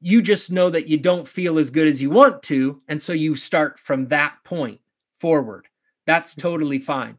You 0.00 0.20
just 0.20 0.50
know 0.50 0.70
that 0.70 0.88
you 0.88 0.96
don't 0.98 1.28
feel 1.28 1.58
as 1.58 1.70
good 1.70 1.86
as 1.86 2.02
you 2.02 2.10
want 2.10 2.42
to, 2.44 2.82
and 2.88 3.00
so 3.00 3.12
you 3.12 3.36
start 3.36 3.78
from 3.78 4.08
that 4.08 4.34
point 4.44 4.80
forward. 5.20 5.68
That's 6.06 6.32
mm-hmm. 6.32 6.40
totally 6.40 6.78
fine. 6.80 7.18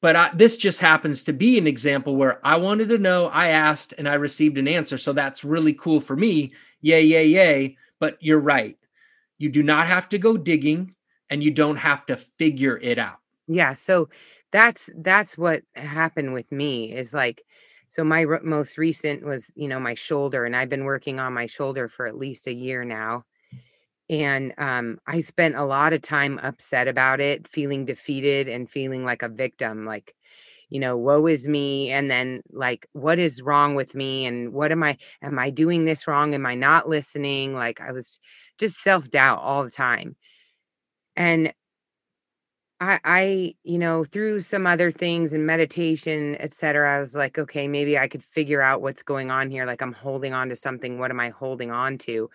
But 0.00 0.16
I, 0.16 0.30
this 0.34 0.56
just 0.56 0.80
happens 0.80 1.22
to 1.24 1.32
be 1.32 1.58
an 1.58 1.66
example 1.66 2.16
where 2.16 2.44
I 2.46 2.56
wanted 2.56 2.88
to 2.88 2.98
know, 2.98 3.26
I 3.26 3.48
asked, 3.48 3.92
and 3.98 4.08
I 4.08 4.14
received 4.14 4.56
an 4.56 4.66
answer. 4.66 4.96
So 4.96 5.12
that's 5.12 5.44
really 5.44 5.74
cool 5.74 6.00
for 6.00 6.16
me. 6.16 6.52
Yay, 6.80 7.02
yay, 7.02 7.26
yay. 7.26 7.76
But 7.98 8.16
you're 8.20 8.40
right. 8.40 8.78
You 9.38 9.50
do 9.50 9.62
not 9.62 9.86
have 9.86 10.08
to 10.10 10.18
go 10.18 10.36
digging 10.36 10.94
and 11.28 11.44
you 11.44 11.50
don't 11.50 11.76
have 11.76 12.06
to 12.06 12.16
figure 12.16 12.78
it 12.78 12.98
out. 12.98 13.18
Yeah, 13.46 13.74
so 13.74 14.08
that's 14.52 14.90
that's 14.96 15.38
what 15.38 15.62
happened 15.74 16.32
with 16.32 16.50
me 16.50 16.92
is 16.92 17.12
like 17.12 17.42
so 17.88 18.04
my 18.04 18.24
most 18.42 18.78
recent 18.78 19.24
was, 19.24 19.50
you 19.56 19.66
know, 19.66 19.80
my 19.80 19.94
shoulder 19.94 20.44
and 20.44 20.54
I've 20.54 20.68
been 20.68 20.84
working 20.84 21.18
on 21.18 21.32
my 21.32 21.46
shoulder 21.46 21.88
for 21.88 22.06
at 22.06 22.16
least 22.16 22.46
a 22.46 22.54
year 22.54 22.84
now. 22.84 23.24
And 24.10 24.54
um 24.58 24.98
I 25.08 25.22
spent 25.22 25.56
a 25.56 25.64
lot 25.64 25.94
of 25.94 26.02
time 26.02 26.40
upset 26.42 26.88
about 26.88 27.20
it, 27.20 27.48
feeling 27.48 27.86
defeated 27.86 28.48
and 28.50 28.70
feeling 28.70 29.04
like 29.06 29.22
a 29.22 29.30
victim, 29.30 29.86
like 29.86 30.14
you 30.70 30.80
know, 30.80 30.96
woe 30.98 31.26
is 31.28 31.48
me 31.48 31.90
and 31.92 32.10
then 32.10 32.42
like 32.52 32.88
what 32.94 33.18
is 33.20 33.42
wrong 33.42 33.74
with 33.76 33.94
me 33.94 34.26
and 34.26 34.52
what 34.54 34.72
am 34.72 34.82
I 34.84 34.98
am 35.22 35.38
I 35.38 35.50
doing 35.50 35.84
this 35.86 36.08
wrong? 36.08 36.34
Am 36.34 36.46
I 36.46 36.54
not 36.56 36.88
listening? 36.88 37.54
Like 37.54 37.80
I 37.82 37.92
was 37.92 38.18
just 38.58 38.82
self-doubt 38.82 39.40
all 39.40 39.64
the 39.64 39.70
time. 39.72 40.16
And 41.16 41.52
I 42.80 42.98
I, 43.04 43.54
you 43.62 43.78
know, 43.78 44.04
through 44.04 44.40
some 44.40 44.66
other 44.66 44.90
things 44.90 45.32
and 45.32 45.46
meditation, 45.46 46.36
et 46.40 46.54
cetera, 46.54 46.96
I 46.96 47.00
was 47.00 47.14
like, 47.14 47.38
okay, 47.38 47.68
maybe 47.68 47.98
I 47.98 48.08
could 48.08 48.24
figure 48.24 48.60
out 48.62 48.80
what's 48.82 49.02
going 49.02 49.30
on 49.30 49.50
here. 49.50 49.66
Like 49.66 49.82
I'm 49.82 49.92
holding 49.92 50.32
on 50.32 50.48
to 50.48 50.56
something. 50.56 50.98
What 50.98 51.10
am 51.10 51.20
I 51.20 51.30
holding 51.30 51.70
on 51.70 51.98
to? 51.98 52.30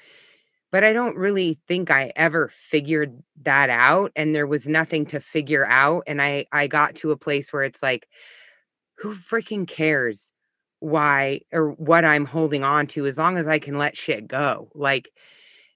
But 0.76 0.84
I 0.84 0.92
don't 0.92 1.16
really 1.16 1.58
think 1.70 1.90
I 1.90 2.12
ever 2.18 2.52
figured 2.54 3.24
that 3.44 3.70
out. 3.70 4.12
And 4.14 4.36
there 4.36 4.46
was 4.46 4.68
nothing 4.68 5.06
to 5.06 5.22
figure 5.22 5.66
out. 5.66 6.04
And 6.06 6.22
I 6.22 6.48
I 6.52 6.68
got 6.68 6.96
to 6.96 7.12
a 7.12 7.18
place 7.18 7.54
where 7.54 7.64
it's 7.64 7.82
like, 7.82 8.10
who 8.98 9.16
freaking 9.16 9.66
cares 9.66 10.32
why 10.82 11.40
or 11.54 11.70
what 11.72 12.04
I'm 12.04 12.26
holding 12.26 12.66
on 12.66 12.88
to 12.88 13.06
as 13.06 13.18
long 13.18 13.38
as 13.38 13.48
I 13.48 13.58
can 13.58 13.78
let 13.78 13.96
shit 13.96 14.28
go. 14.28 14.70
Like 14.76 15.12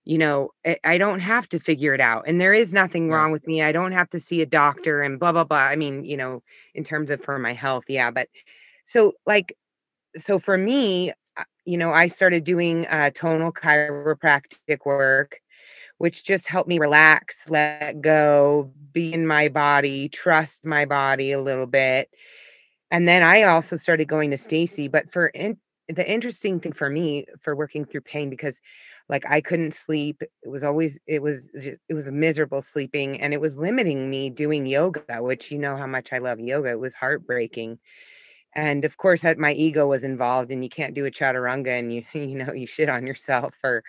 you 0.03 0.17
know, 0.17 0.49
I, 0.65 0.77
I 0.83 0.97
don't 0.97 1.21
have 1.21 1.47
to 1.49 1.61
figure 1.61 1.93
it 1.93 2.01
out. 2.01 2.25
And 2.27 2.41
there 2.41 2.53
is 2.53 2.73
nothing 2.73 3.09
wrong 3.09 3.31
with 3.31 3.47
me. 3.47 3.61
I 3.61 3.71
don't 3.71 3.93
have 3.93 4.09
to 4.09 4.19
see 4.19 4.41
a 4.41 4.45
doctor 4.45 5.01
and 5.01 5.17
blah, 5.17 5.31
blah, 5.31 5.45
blah. 5.45 5.59
I 5.59 5.77
mean, 5.77 6.03
you 6.03 6.17
know, 6.17 6.43
in 6.75 6.83
terms 6.83 7.09
of 7.09 7.23
for 7.23 7.39
my 7.39 7.53
health, 7.53 7.85
yeah. 7.87 8.11
But 8.11 8.27
so, 8.83 9.13
like, 9.25 9.55
so 10.17 10.39
for 10.39 10.57
me, 10.57 11.13
you 11.69 11.77
know, 11.77 11.91
I 11.91 12.07
started 12.07 12.43
doing 12.43 12.87
uh, 12.87 13.11
tonal 13.13 13.51
chiropractic 13.51 14.79
work, 14.85 15.39
which 15.99 16.23
just 16.23 16.47
helped 16.47 16.67
me 16.67 16.79
relax, 16.79 17.43
let 17.47 18.01
go, 18.01 18.71
be 18.91 19.13
in 19.13 19.27
my 19.27 19.49
body, 19.49 20.09
trust 20.09 20.65
my 20.65 20.85
body 20.85 21.31
a 21.31 21.39
little 21.39 21.67
bit. 21.67 22.09
And 22.89 23.07
then 23.07 23.21
I 23.21 23.43
also 23.43 23.77
started 23.77 24.07
going 24.07 24.31
to 24.31 24.37
Stacy. 24.37 24.87
But 24.87 25.11
for 25.11 25.27
in, 25.27 25.57
the 25.87 26.09
interesting 26.09 26.59
thing 26.59 26.73
for 26.73 26.89
me 26.89 27.27
for 27.39 27.55
working 27.55 27.85
through 27.85 28.01
pain, 28.01 28.31
because 28.31 28.59
like 29.07 29.29
I 29.29 29.39
couldn't 29.39 29.75
sleep, 29.75 30.23
it 30.23 30.49
was 30.49 30.63
always 30.63 30.99
it 31.05 31.21
was 31.21 31.49
it 31.53 31.93
was 31.93 32.09
miserable 32.09 32.63
sleeping, 32.63 33.21
and 33.21 33.31
it 33.31 33.41
was 33.41 33.57
limiting 33.57 34.09
me 34.09 34.31
doing 34.31 34.65
yoga, 34.65 35.21
which 35.21 35.51
you 35.51 35.59
know 35.59 35.77
how 35.77 35.87
much 35.87 36.13
I 36.13 36.17
love 36.17 36.39
yoga. 36.39 36.71
It 36.71 36.79
was 36.79 36.95
heartbreaking, 36.95 37.77
and 38.53 38.85
of 38.85 38.97
course, 38.97 39.23
my 39.37 39.53
ego 39.53 39.87
was 39.87 40.03
involved, 40.03 40.51
and 40.51 40.63
you 40.63 40.69
can't 40.69 40.95
do 40.95 41.05
a 41.05 41.11
chaturanga, 41.11 41.77
and 41.79 41.93
you 41.93 42.03
you 42.13 42.35
know 42.35 42.53
you 42.53 42.67
shit 42.67 42.89
on 42.89 43.05
yourself 43.07 43.53
for 43.61 43.83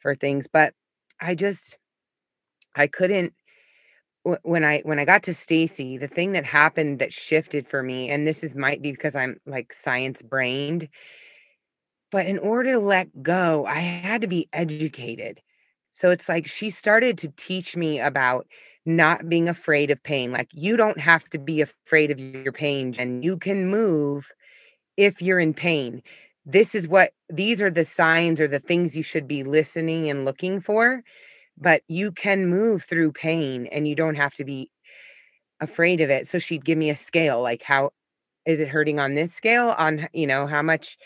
for 0.00 0.14
things. 0.14 0.46
But 0.52 0.74
I 1.20 1.34
just 1.34 1.76
I 2.76 2.86
couldn't 2.86 3.34
when 4.42 4.64
I 4.64 4.80
when 4.80 4.98
I 4.98 5.04
got 5.04 5.22
to 5.24 5.34
Stacy, 5.34 5.98
the 5.98 6.08
thing 6.08 6.32
that 6.32 6.44
happened 6.44 6.98
that 6.98 7.12
shifted 7.12 7.68
for 7.68 7.82
me, 7.82 8.10
and 8.10 8.26
this 8.26 8.42
is 8.42 8.54
might 8.56 8.82
be 8.82 8.90
because 8.90 9.14
I'm 9.16 9.38
like 9.46 9.72
science 9.72 10.22
brained, 10.22 10.88
but 12.10 12.26
in 12.26 12.38
order 12.38 12.72
to 12.72 12.78
let 12.78 13.22
go, 13.22 13.66
I 13.66 13.74
had 13.80 14.20
to 14.22 14.26
be 14.26 14.48
educated. 14.52 15.40
So 15.96 16.10
it's 16.10 16.28
like 16.28 16.46
she 16.46 16.70
started 16.70 17.18
to 17.20 17.28
teach 17.36 17.76
me 17.76 18.00
about 18.00 18.46
not 18.86 19.28
being 19.30 19.48
afraid 19.48 19.90
of 19.90 20.02
pain. 20.04 20.32
Like 20.32 20.50
you 20.52 20.76
don't 20.76 21.00
have 21.00 21.24
to 21.30 21.38
be 21.38 21.62
afraid 21.62 22.12
of 22.12 22.20
your 22.20 22.52
pain, 22.52 22.94
and 22.98 23.24
you 23.24 23.38
can 23.38 23.68
move 23.68 24.30
if 24.96 25.22
you're 25.22 25.40
in 25.40 25.54
pain. 25.54 26.02
This 26.46 26.74
is 26.74 26.88
what 26.88 27.12
these 27.30 27.62
are 27.62 27.70
the 27.70 27.84
signs 27.84 28.40
or 28.40 28.48
the 28.48 28.60
things 28.60 28.96
you 28.96 29.02
should 29.04 29.28
be 29.28 29.44
listening 29.44 30.10
and 30.10 30.24
looking 30.24 30.60
for 30.60 31.02
but 31.60 31.82
you 31.88 32.12
can 32.12 32.46
move 32.46 32.84
through 32.84 33.12
pain 33.12 33.66
and 33.68 33.88
you 33.88 33.94
don't 33.94 34.16
have 34.16 34.34
to 34.34 34.44
be 34.44 34.70
afraid 35.60 36.00
of 36.00 36.10
it. 36.10 36.28
So 36.28 36.38
she'd 36.38 36.64
give 36.64 36.78
me 36.78 36.90
a 36.90 36.96
scale 36.96 37.42
like 37.42 37.62
how 37.62 37.90
is 38.46 38.60
it 38.60 38.68
hurting 38.68 39.00
on 39.00 39.14
this 39.14 39.34
scale 39.34 39.74
on 39.78 40.08
you 40.12 40.26
know 40.26 40.46
how 40.46 40.62
much 40.62 40.98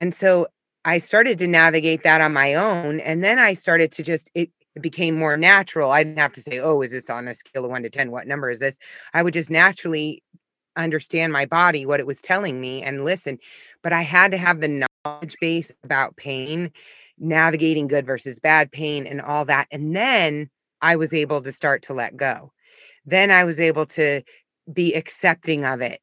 and 0.00 0.14
so 0.14 0.48
I 0.88 1.00
started 1.00 1.38
to 1.40 1.46
navigate 1.46 2.02
that 2.04 2.22
on 2.22 2.32
my 2.32 2.54
own 2.54 3.00
and 3.00 3.22
then 3.22 3.38
I 3.38 3.52
started 3.52 3.92
to 3.92 4.02
just 4.02 4.30
it 4.34 4.50
it 4.74 4.80
became 4.80 5.14
more 5.16 5.36
natural. 5.36 5.90
I 5.90 6.02
didn't 6.02 6.18
have 6.18 6.32
to 6.34 6.40
say, 6.40 6.60
"Oh, 6.60 6.80
is 6.82 6.92
this 6.92 7.10
on 7.10 7.28
a 7.28 7.34
scale 7.34 7.64
of 7.64 7.70
1 7.70 7.82
to 7.82 7.90
10? 7.90 8.10
What 8.10 8.26
number 8.26 8.48
is 8.48 8.60
this?" 8.60 8.78
I 9.12 9.22
would 9.22 9.34
just 9.34 9.50
naturally 9.50 10.22
understand 10.76 11.32
my 11.32 11.44
body, 11.44 11.84
what 11.84 12.00
it 12.00 12.06
was 12.06 12.22
telling 12.22 12.58
me 12.60 12.82
and 12.82 13.04
listen. 13.04 13.38
But 13.82 13.92
I 13.92 14.02
had 14.02 14.30
to 14.30 14.38
have 14.38 14.60
the 14.60 14.86
knowledge 15.04 15.36
base 15.40 15.70
about 15.84 16.16
pain, 16.16 16.70
navigating 17.18 17.86
good 17.88 18.06
versus 18.06 18.38
bad 18.38 18.72
pain 18.72 19.06
and 19.06 19.20
all 19.20 19.44
that. 19.46 19.66
And 19.70 19.94
then 19.94 20.48
I 20.80 20.96
was 20.96 21.12
able 21.12 21.42
to 21.42 21.52
start 21.52 21.82
to 21.84 21.94
let 21.94 22.16
go. 22.16 22.52
Then 23.04 23.30
I 23.30 23.44
was 23.44 23.60
able 23.60 23.86
to 23.86 24.22
be 24.72 24.94
accepting 24.94 25.64
of 25.66 25.82
it. 25.82 26.00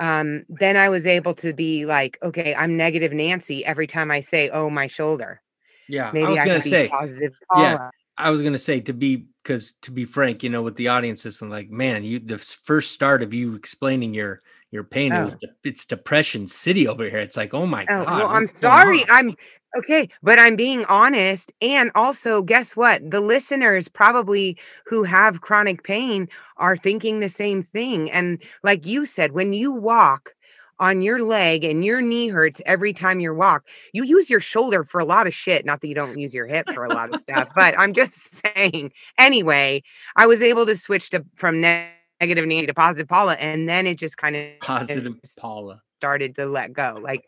Um, 0.00 0.44
then 0.48 0.76
I 0.76 0.88
was 0.88 1.06
able 1.06 1.34
to 1.36 1.52
be 1.52 1.86
like, 1.86 2.18
okay, 2.22 2.54
I'm 2.54 2.76
negative 2.76 3.12
Nancy 3.12 3.64
every 3.64 3.86
time 3.86 4.10
I 4.10 4.20
say, 4.20 4.50
oh, 4.50 4.68
my 4.70 4.86
shoulder. 4.86 5.40
Yeah. 5.88 6.10
Maybe 6.12 6.38
I, 6.38 6.46
going 6.46 6.48
could 6.48 6.58
to 6.58 6.64
be 6.64 6.70
say, 6.70 6.88
positive. 6.88 7.32
yeah. 7.56 7.90
I 8.16 8.30
was 8.30 8.42
gonna 8.42 8.58
say 8.58 8.80
to 8.82 8.92
be 8.92 9.26
because 9.42 9.72
to 9.82 9.90
be 9.90 10.04
frank, 10.04 10.44
you 10.44 10.50
know, 10.50 10.62
with 10.62 10.76
the 10.76 10.86
audience, 10.88 11.26
it's 11.26 11.42
like, 11.42 11.68
man, 11.70 12.04
you 12.04 12.20
the 12.20 12.38
first 12.38 12.92
start 12.92 13.22
of 13.24 13.34
you 13.34 13.54
explaining 13.56 14.14
your 14.14 14.40
your 14.70 14.84
pain, 14.84 15.12
Oh. 15.12 15.36
it's 15.64 15.84
depression 15.84 16.46
city 16.46 16.86
over 16.88 17.08
here. 17.08 17.18
It's 17.18 17.36
like, 17.36 17.54
oh 17.54 17.66
my 17.66 17.82
Oh, 17.88 18.04
god, 18.04 18.16
well, 18.18 18.28
I'm 18.28 18.46
sorry. 18.46 19.04
I'm 19.08 19.36
okay, 19.76 20.08
but 20.22 20.38
I'm 20.38 20.56
being 20.56 20.84
honest. 20.86 21.52
And 21.60 21.90
also, 21.94 22.42
guess 22.42 22.76
what? 22.76 23.10
The 23.10 23.20
listeners 23.20 23.88
probably 23.88 24.56
who 24.86 25.04
have 25.04 25.40
chronic 25.40 25.82
pain 25.82 26.28
are 26.56 26.76
thinking 26.76 27.20
the 27.20 27.28
same 27.28 27.62
thing. 27.62 28.10
And 28.10 28.42
like 28.62 28.86
you 28.86 29.06
said, 29.06 29.32
when 29.32 29.52
you 29.52 29.72
walk 29.72 30.34
on 30.78 31.02
your 31.02 31.22
leg 31.22 31.64
and 31.64 31.84
your 31.84 32.00
knee 32.00 32.28
hurts 32.28 32.60
every 32.66 32.92
time 32.92 33.20
you 33.20 33.32
walk. 33.34 33.66
You 33.92 34.04
use 34.04 34.28
your 34.28 34.40
shoulder 34.40 34.84
for 34.84 35.00
a 35.00 35.04
lot 35.04 35.26
of 35.26 35.34
shit. 35.34 35.64
Not 35.64 35.80
that 35.80 35.88
you 35.88 35.94
don't 35.94 36.18
use 36.18 36.34
your 36.34 36.46
hip 36.46 36.68
for 36.74 36.84
a 36.84 36.92
lot 36.92 37.14
of 37.14 37.20
stuff, 37.20 37.48
but 37.54 37.78
I'm 37.78 37.92
just 37.92 38.42
saying. 38.56 38.92
Anyway, 39.18 39.82
I 40.16 40.26
was 40.26 40.42
able 40.42 40.66
to 40.66 40.76
switch 40.76 41.10
to 41.10 41.24
from 41.36 41.60
negative 41.60 42.46
Nancy 42.46 42.66
to 42.66 42.74
positive 42.74 43.08
Paula, 43.08 43.34
and 43.34 43.68
then 43.68 43.86
it 43.86 43.98
just 43.98 44.16
kind 44.16 44.36
of 44.36 44.60
Positive 44.60 45.14
Paula. 45.38 45.80
started 45.98 46.36
to 46.36 46.46
let 46.46 46.72
go. 46.72 46.98
Like 47.00 47.22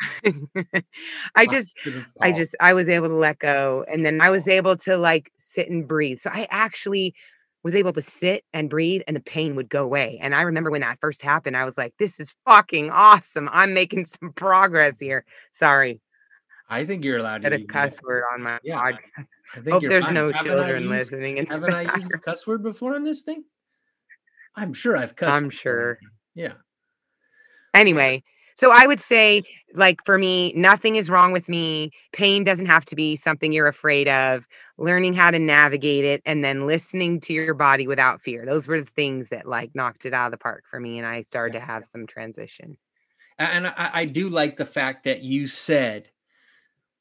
I 1.34 1.46
just 1.46 1.72
I 2.20 2.32
just 2.32 2.54
I 2.60 2.72
was 2.72 2.88
able 2.88 3.08
to 3.08 3.14
let 3.14 3.38
go 3.38 3.84
and 3.90 4.04
then 4.04 4.20
I 4.20 4.30
was 4.30 4.46
oh. 4.48 4.52
able 4.52 4.76
to 4.78 4.96
like 4.96 5.30
sit 5.38 5.68
and 5.70 5.86
breathe. 5.86 6.20
So 6.20 6.30
I 6.32 6.46
actually 6.50 7.14
was 7.62 7.74
able 7.74 7.92
to 7.92 8.00
sit 8.02 8.44
and 8.54 8.70
breathe 8.70 9.02
and 9.06 9.14
the 9.14 9.20
pain 9.20 9.54
would 9.56 9.68
go 9.68 9.84
away. 9.84 10.18
And 10.22 10.34
I 10.34 10.42
remember 10.42 10.70
when 10.70 10.80
that 10.80 10.98
first 11.00 11.20
happened, 11.20 11.56
I 11.58 11.64
was 11.66 11.76
like, 11.76 11.92
this 11.98 12.18
is 12.18 12.34
fucking 12.46 12.90
awesome. 12.90 13.50
I'm 13.52 13.74
making 13.74 14.04
some 14.06 14.32
progress 14.32 14.98
here. 14.98 15.24
Sorry, 15.58 16.00
I 16.68 16.86
think 16.86 17.04
you're 17.04 17.18
allowed 17.18 17.42
to 17.42 17.50
got 17.50 17.60
a 17.60 17.64
cuss 17.64 17.94
it. 17.94 18.02
word 18.02 18.24
on 18.32 18.42
my 18.42 18.58
Yeah, 18.62 18.76
podcast. 18.78 19.26
I 19.54 19.54
think 19.60 19.68
Hope 19.70 19.82
there's 19.82 20.04
fine. 20.06 20.14
no 20.14 20.32
Haven't 20.32 20.46
children 20.46 20.82
used- 20.84 20.90
listening. 20.92 21.36
in 21.38 21.44
the 21.46 21.50
Haven't 21.52 21.74
I 21.74 21.94
used 21.96 22.10
a 22.14 22.18
cuss 22.18 22.46
word 22.46 22.62
before 22.62 22.94
on 22.94 23.04
this 23.04 23.22
thing? 23.22 23.44
I'm 24.56 24.72
sure 24.72 24.96
I've 24.96 25.14
cussed. 25.14 25.32
I'm 25.32 25.48
before. 25.48 25.60
sure. 25.60 25.98
Yeah. 26.34 26.52
Anyway, 27.74 28.24
so 28.56 28.70
I 28.72 28.86
would 28.86 29.00
say, 29.00 29.42
like, 29.74 30.04
for 30.04 30.18
me, 30.18 30.52
nothing 30.54 30.96
is 30.96 31.08
wrong 31.08 31.32
with 31.32 31.48
me. 31.48 31.90
Pain 32.12 32.44
doesn't 32.44 32.66
have 32.66 32.84
to 32.86 32.96
be 32.96 33.16
something 33.16 33.52
you're 33.52 33.66
afraid 33.66 34.08
of. 34.08 34.46
Learning 34.78 35.12
how 35.12 35.30
to 35.30 35.38
navigate 35.38 36.04
it 36.04 36.22
and 36.24 36.42
then 36.44 36.66
listening 36.66 37.20
to 37.20 37.32
your 37.32 37.54
body 37.54 37.86
without 37.86 38.20
fear. 38.20 38.44
Those 38.46 38.66
were 38.66 38.80
the 38.80 38.86
things 38.86 39.28
that, 39.28 39.46
like, 39.46 39.74
knocked 39.74 40.06
it 40.06 40.14
out 40.14 40.26
of 40.26 40.30
the 40.32 40.38
park 40.38 40.64
for 40.70 40.80
me. 40.80 40.98
And 40.98 41.06
I 41.06 41.22
started 41.22 41.54
Yeah. 41.54 41.60
to 41.60 41.66
have 41.66 41.84
some 41.86 42.06
transition. 42.06 42.76
And 43.38 43.66
I, 43.66 43.90
I 43.92 44.04
do 44.04 44.28
like 44.28 44.56
the 44.56 44.66
fact 44.66 45.04
that 45.04 45.22
you 45.22 45.46
said 45.46 46.08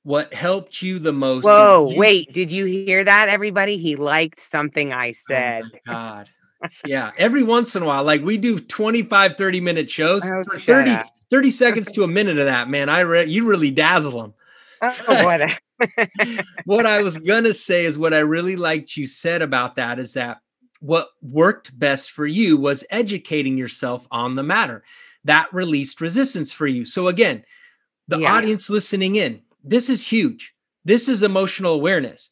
what 0.04 0.34
helped 0.34 0.82
you 0.82 1.00
the 1.00 1.12
most. 1.12 1.44
Whoa, 1.44 1.90
you- 1.90 1.98
wait, 1.98 2.34
did 2.34 2.52
you 2.52 2.66
hear 2.66 3.04
that, 3.04 3.30
everybody? 3.30 3.78
He 3.78 3.96
liked 3.96 4.40
something 4.40 4.94
I 4.94 5.10
Oh 5.10 5.14
said. 5.14 5.66
my 5.86 5.94
God. 5.94 6.30
Yeah. 6.86 7.12
Every 7.18 7.44
once 7.44 7.76
in 7.76 7.84
a 7.84 7.86
while, 7.86 8.04
like 8.04 8.24
we 8.24 8.38
do 8.38 8.60
25, 8.60 9.38
30 9.38 9.62
minute 9.62 9.92
shows. 9.92 10.24
Oh, 10.26 10.44
for 10.44 10.60
30, 10.60 10.92
up. 10.92 11.08
30 11.32 11.52
seconds 11.52 11.92
to 11.92 12.04
a 12.04 12.08
minute 12.08 12.38
of 12.38 12.46
that, 12.46 12.70
man. 12.70 12.90
I 12.90 13.02
re- 13.02 13.26
you 13.30 13.46
really 13.46 13.72
dazzle 13.72 14.22
them. 14.22 14.34
Oh, 14.82 15.24
what? 15.26 15.60
what 16.66 16.86
I 16.86 17.02
was 17.04 17.18
gonna 17.18 17.54
say 17.54 17.86
is 17.86 17.98
what 17.98 18.14
I 18.14 18.20
really 18.20 18.56
liked 18.56 18.96
you 18.98 19.08
said 19.08 19.42
about 19.42 19.76
that 19.76 20.00
is 20.00 20.14
that 20.14 20.38
what 20.80 21.10
worked 21.22 21.78
best 21.78 22.12
for 22.12 22.26
you 22.26 22.58
was 22.58 22.84
educating 22.90 23.58
yourself 23.58 24.08
on 24.12 24.36
the 24.36 24.44
matter. 24.44 24.84
That 25.26 25.54
released 25.54 26.00
resistance 26.02 26.52
for 26.52 26.68
you. 26.68 26.86
So 26.86 27.08
again, 27.08 27.44
the 28.08 28.20
Yeah. 28.20 28.34
audience 28.34 28.70
listening 28.70 29.18
in, 29.18 29.42
this 29.64 29.90
is 29.90 30.06
huge. 30.08 30.54
This 30.86 31.10
is 31.10 31.22
emotional 31.24 31.74
awareness. 31.74 32.30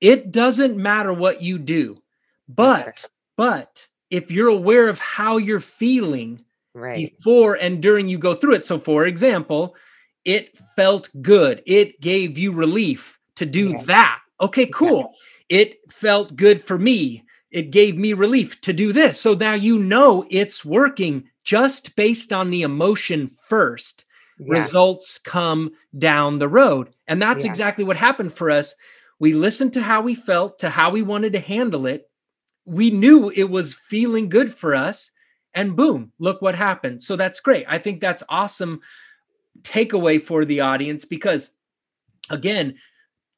It 0.00 0.30
doesn't 0.30 0.76
matter 0.76 1.12
what 1.12 1.40
you 1.42 1.58
do, 1.58 2.02
but 2.48 3.06
but 3.36 3.86
if 4.10 4.30
you're 4.30 4.48
aware 4.48 4.88
of 4.88 4.98
how 4.98 5.38
you're 5.38 5.60
feeling 5.60 6.44
right. 6.76 7.12
before 7.16 7.54
and 7.54 7.82
during 7.82 8.08
you 8.08 8.18
go 8.18 8.34
through 8.34 8.54
it. 8.54 8.64
So, 8.64 8.78
for 8.78 9.06
example, 9.06 9.74
it 10.24 10.56
felt 10.76 11.08
good. 11.22 11.62
It 11.66 12.00
gave 12.00 12.36
you 12.38 12.52
relief 12.52 13.18
to 13.36 13.46
do 13.46 13.70
Yeah. 13.70 13.82
that. 13.84 14.18
Okay, 14.40 14.66
cool. 14.66 15.12
It 15.48 15.78
felt 15.90 16.36
good 16.36 16.64
for 16.66 16.78
me. 16.78 17.22
It 17.50 17.70
gave 17.70 17.96
me 17.96 18.12
relief 18.12 18.60
to 18.62 18.72
do 18.72 18.92
this. 18.92 19.20
So 19.20 19.34
now 19.34 19.54
you 19.54 19.78
know 19.78 20.26
it's 20.30 20.64
working 20.64 21.28
just 21.44 21.94
based 21.96 22.32
on 22.32 22.50
the 22.50 22.62
emotion 22.62 23.30
first. 23.48 24.04
Yeah. 24.38 24.58
Results 24.58 25.18
come 25.18 25.70
down 25.96 26.38
the 26.38 26.48
road. 26.48 26.88
And 27.08 27.22
that's 27.22 27.44
Yeah. 27.44 27.50
exactly 27.50 27.84
what 27.84 27.96
happened 27.96 28.32
for 28.34 28.50
us. 28.50 28.74
We 29.18 29.32
listened 29.32 29.72
to 29.74 29.82
how 29.82 30.02
we 30.02 30.14
felt, 30.14 30.58
to 30.58 30.68
how 30.70 30.90
we 30.90 31.00
wanted 31.02 31.32
to 31.34 31.38
handle 31.40 31.86
it. 31.86 32.10
We 32.66 32.90
knew 32.90 33.30
it 33.30 33.48
was 33.48 33.72
feeling 33.74 34.28
good 34.28 34.52
for 34.52 34.74
us 34.74 35.10
and 35.56 35.74
boom 35.74 36.12
look 36.20 36.40
what 36.40 36.54
happened. 36.54 37.02
So 37.02 37.16
that's 37.16 37.40
great. 37.40 37.64
I 37.68 37.78
think 37.78 38.00
that's 38.00 38.22
awesome 38.28 38.80
takeaway 39.62 40.22
for 40.22 40.44
the 40.44 40.60
audience 40.60 41.04
because 41.04 41.50
again 42.30 42.76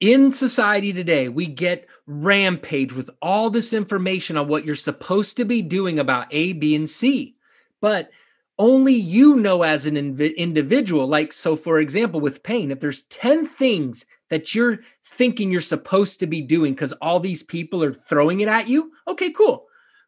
in 0.00 0.32
society 0.32 0.92
today 0.92 1.28
we 1.28 1.46
get 1.46 1.86
rampage 2.06 2.92
with 2.92 3.10
all 3.22 3.50
this 3.50 3.72
information 3.72 4.36
on 4.36 4.48
what 4.48 4.64
you're 4.64 4.74
supposed 4.74 5.36
to 5.36 5.44
be 5.44 5.62
doing 5.62 5.98
about 5.98 6.26
a 6.30 6.52
b 6.54 6.74
and 6.74 6.90
c. 6.90 7.36
But 7.80 8.10
only 8.58 8.94
you 8.94 9.36
know 9.36 9.62
as 9.62 9.86
an 9.86 9.94
invi- 9.94 10.36
individual 10.36 11.06
like 11.06 11.32
so 11.32 11.54
for 11.54 11.78
example 11.78 12.20
with 12.20 12.42
pain 12.42 12.72
if 12.72 12.80
there's 12.80 13.02
10 13.02 13.46
things 13.46 14.04
that 14.30 14.52
you're 14.54 14.80
thinking 15.04 15.52
you're 15.52 15.60
supposed 15.60 16.18
to 16.18 16.26
be 16.26 16.40
doing 16.40 16.74
because 16.74 16.92
all 16.94 17.20
these 17.20 17.44
people 17.44 17.84
are 17.84 17.94
throwing 17.94 18.40
it 18.40 18.48
at 18.48 18.68
you 18.68 18.92
okay 19.06 19.30
cool. 19.30 19.66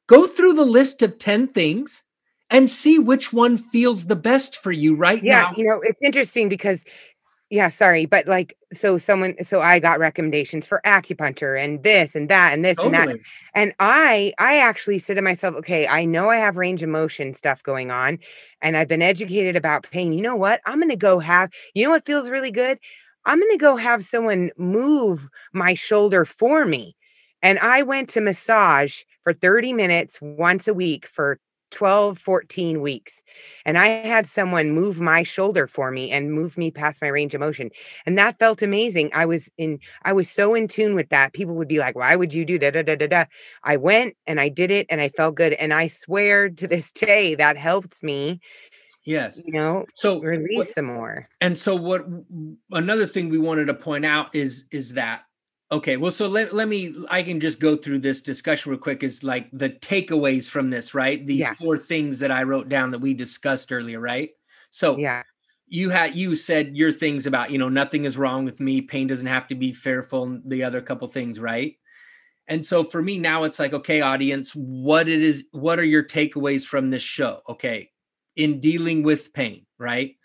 Go 0.09 0.27
through 0.27 0.55
the 0.55 0.67
list 0.67 1.03
of 1.03 1.19
10 1.19 1.49
things 1.49 2.03
and 2.51 2.71
see 2.71 2.99
which 2.99 3.33
one 3.33 3.57
feels 3.57 4.07
the 4.07 4.17
best 4.17 4.57
for 4.57 4.73
you 4.73 4.95
right 4.95 5.23
yeah 5.23 5.43
now. 5.43 5.53
you 5.57 5.65
know 5.65 5.81
it's 5.83 6.01
interesting 6.03 6.49
because 6.49 6.85
yeah 7.49 7.69
sorry 7.69 8.05
but 8.07 8.27
like 8.27 8.57
so 8.73 8.99
someone 8.99 9.35
so 9.43 9.61
i 9.61 9.79
got 9.79 9.99
recommendations 9.99 10.67
for 10.67 10.81
acupuncture 10.85 11.59
and 11.63 11.83
this 11.83 12.15
and 12.15 12.29
that 12.29 12.53
and 12.53 12.65
this 12.65 12.79
and 12.79 12.95
that. 12.95 13.09
And 13.55 13.73
i 13.81 14.33
i 14.39 14.59
actually 14.59 14.99
said 14.99 15.15
to 15.15 15.23
myself 15.23 15.55
okay 15.57 15.87
i 15.87 16.05
know 16.05 16.29
i 16.29 16.37
have 16.37 16.57
range 16.57 16.83
of 16.83 16.89
motion 16.89 17.35
stuff 17.35 17.63
going 17.63 17.91
on 17.91 18.19
and 18.63 18.77
i've 18.77 18.89
been 18.89 19.03
educated 19.03 19.57
about 19.57 19.89
pain. 19.91 20.13
You 20.13 20.23
know 20.23 20.37
what? 20.37 20.61
I'm 20.67 20.81
gonna 20.81 20.97
go 20.97 21.19
have 21.19 21.51
you 21.75 21.85
know 21.85 21.91
what 21.91 22.07
feels 22.07 22.31
really 22.31 22.51
good? 22.51 22.79
I'm 23.27 23.39
gonna 23.41 23.59
go 23.59 23.77
have 23.77 24.05
someone 24.05 24.51
move 24.57 25.29
my 25.53 25.75
shoulder 25.75 26.25
for 26.25 26.65
me. 26.67 26.97
And 27.43 27.59
i 27.59 27.83
went 27.83 28.09
to 28.11 28.21
massage 28.21 29.01
for 29.25 29.33
30 29.33 29.73
minutes 29.73 30.19
once 30.21 30.69
a 30.69 30.75
week 30.75 31.07
for 31.07 31.39
12 31.71 32.19
14 32.19 32.81
weeks 32.81 33.23
and 33.65 33.79
i 33.79 33.87
had 33.87 34.27
someone 34.27 34.71
move 34.71 35.01
my 35.01 35.23
shoulder 35.23 35.67
for 35.67 35.91
me 35.91 36.11
and 36.11 36.33
move 36.33 36.59
me 36.59 36.71
past 36.71 37.01
my 37.01 37.09
range 37.09 37.35
of 37.35 37.41
motion 37.41 37.71
and 38.07 38.19
that 38.19 38.39
felt 38.39 38.63
amazing 38.63 39.11
i 39.13 39.25
was 39.25 39.51
in 39.59 39.79
i 40.03 40.13
was 40.13 40.29
so 40.31 40.55
in 40.55 40.67
tune 40.69 40.95
with 40.95 41.09
that 41.11 41.33
people 41.33 41.55
would 41.55 41.69
be 41.69 41.79
like 41.79 41.95
why 41.97 42.17
would 42.17 42.35
you 42.35 42.45
do 42.45 42.59
da 42.59 42.71
da 42.71 42.83
da 42.83 42.95
da 42.97 43.07
da? 43.07 43.25
I 43.63 43.77
went 43.77 44.17
and 44.27 44.41
i 44.41 44.49
did 44.49 44.71
it 44.71 44.87
and 44.91 45.01
i 45.01 45.09
felt 45.09 45.35
good 45.35 45.53
and 45.55 45.73
i 45.73 45.87
swear 45.89 46.49
to 46.49 46.67
this 46.67 46.91
day 47.07 47.35
that 47.37 47.57
helped 47.57 48.03
me 48.03 48.41
yes 49.05 49.41
you 49.45 49.53
know 49.53 49.87
so 49.95 50.21
release 50.21 50.57
what- 50.59 50.69
some 50.69 50.87
more. 50.87 51.29
and 51.41 51.59
so 51.59 51.75
what 51.75 52.05
another 52.73 53.07
thing 53.07 53.29
we 53.29 53.39
wanted 53.39 53.67
to 53.67 53.75
point 53.75 54.05
out 54.05 54.35
is 54.35 54.67
is 54.71 54.95
that 54.95 55.23
okay 55.73 55.97
well 55.97 56.11
so 56.11 56.27
let, 56.27 56.55
let 56.55 56.69
me 56.69 56.95
i 57.09 57.23
can 57.23 57.41
just 57.41 57.61
go 57.61 57.77
through 57.77 57.99
this 57.99 58.23
discussion 58.23 58.71
real 58.71 58.81
quick 58.81 59.03
is 59.03 59.23
like 59.23 59.49
the 59.53 59.71
takeaways 59.71 60.49
from 60.49 60.71
this 60.71 60.95
right? 60.95 61.27
These 61.27 61.41
Yeah. 61.41 61.55
four 61.55 61.79
things 61.79 62.19
that 62.21 62.31
i 62.31 62.43
wrote 62.43 62.69
down 62.69 62.91
that 62.91 63.01
we 63.01 63.15
discussed 63.15 63.73
earlier 63.73 64.01
right? 64.01 64.31
So 64.71 64.99
yeah. 64.99 65.23
you 65.67 65.91
had 65.91 66.15
you 66.15 66.37
said 66.37 66.77
your 66.77 66.93
things 66.93 67.27
about 67.27 67.51
you 67.51 67.59
know 67.59 67.69
nothing 67.69 68.05
is 68.05 68.19
wrong 68.19 68.45
with 68.45 68.61
me 68.61 68.81
pain 68.81 69.07
doesn't 69.07 69.27
have 69.27 69.49
to 69.49 69.55
be 69.55 69.73
fearful 69.73 70.25
and 70.25 70.43
the 70.45 70.65
other 70.65 70.81
couple 70.81 71.09
things 71.09 71.39
right? 71.39 71.75
And 72.49 72.67
so 72.67 72.83
for 72.83 73.01
me 73.01 73.19
now 73.19 73.45
it's 73.45 73.59
like 73.59 73.73
okay 73.73 74.01
audience 74.01 74.53
what 74.53 75.09
it 75.09 75.23
is 75.23 75.47
what 75.53 75.79
are 75.79 75.85
your 75.85 76.05
takeaways 76.05 76.65
from 76.65 76.91
this 76.91 77.03
show? 77.03 77.43
Okay 77.49 77.91
in 78.37 78.61
dealing 78.61 79.03
with 79.03 79.33
pain 79.33 79.67
right? 79.79 80.17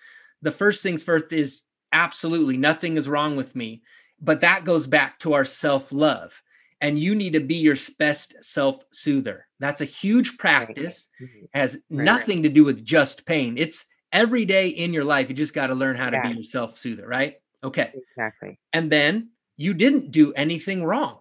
The 0.41 0.51
first 0.51 0.83
things 0.83 1.03
first 1.03 1.31
is 1.31 1.61
absolutely 1.91 2.57
nothing 2.57 2.97
is 2.97 3.07
wrong 3.07 3.35
with 3.35 3.55
me 3.55 3.83
but 4.25 4.41
that 4.41 4.65
goes 4.65 4.87
back 4.87 5.19
to 5.19 5.33
our 5.33 5.45
self-love 5.45 6.41
and 6.81 6.99
you 6.99 7.15
need 7.15 7.33
to 7.33 7.39
be 7.39 7.55
your 7.55 7.77
best 7.99 8.35
self-soother 8.43 9.47
that's 9.59 9.81
a 9.81 9.85
huge 9.85 10.37
practice 10.37 11.07
Mhm. 11.21 11.47
has 11.53 11.75
right. 11.89 12.05
nothing 12.05 12.43
to 12.43 12.49
do 12.49 12.63
with 12.63 12.83
just 12.85 13.25
pain 13.25 13.57
it's 13.57 13.85
every 14.11 14.45
day 14.45 14.67
in 14.69 14.93
your 14.93 15.03
life 15.03 15.29
you 15.29 15.35
just 15.35 15.53
got 15.53 15.67
to 15.67 15.75
learn 15.75 15.95
how 15.95 16.09
to 16.09 16.17
Yeah. 16.17 16.27
be 16.29 16.35
your 16.35 16.43
self-soother 16.43 17.07
right 17.07 17.35
okay 17.63 17.91
exactly 17.93 18.59
and 18.73 18.91
then 18.91 19.29
you 19.57 19.73
didn't 19.73 20.11
do 20.11 20.33
anything 20.33 20.83
wrong. 20.83 21.19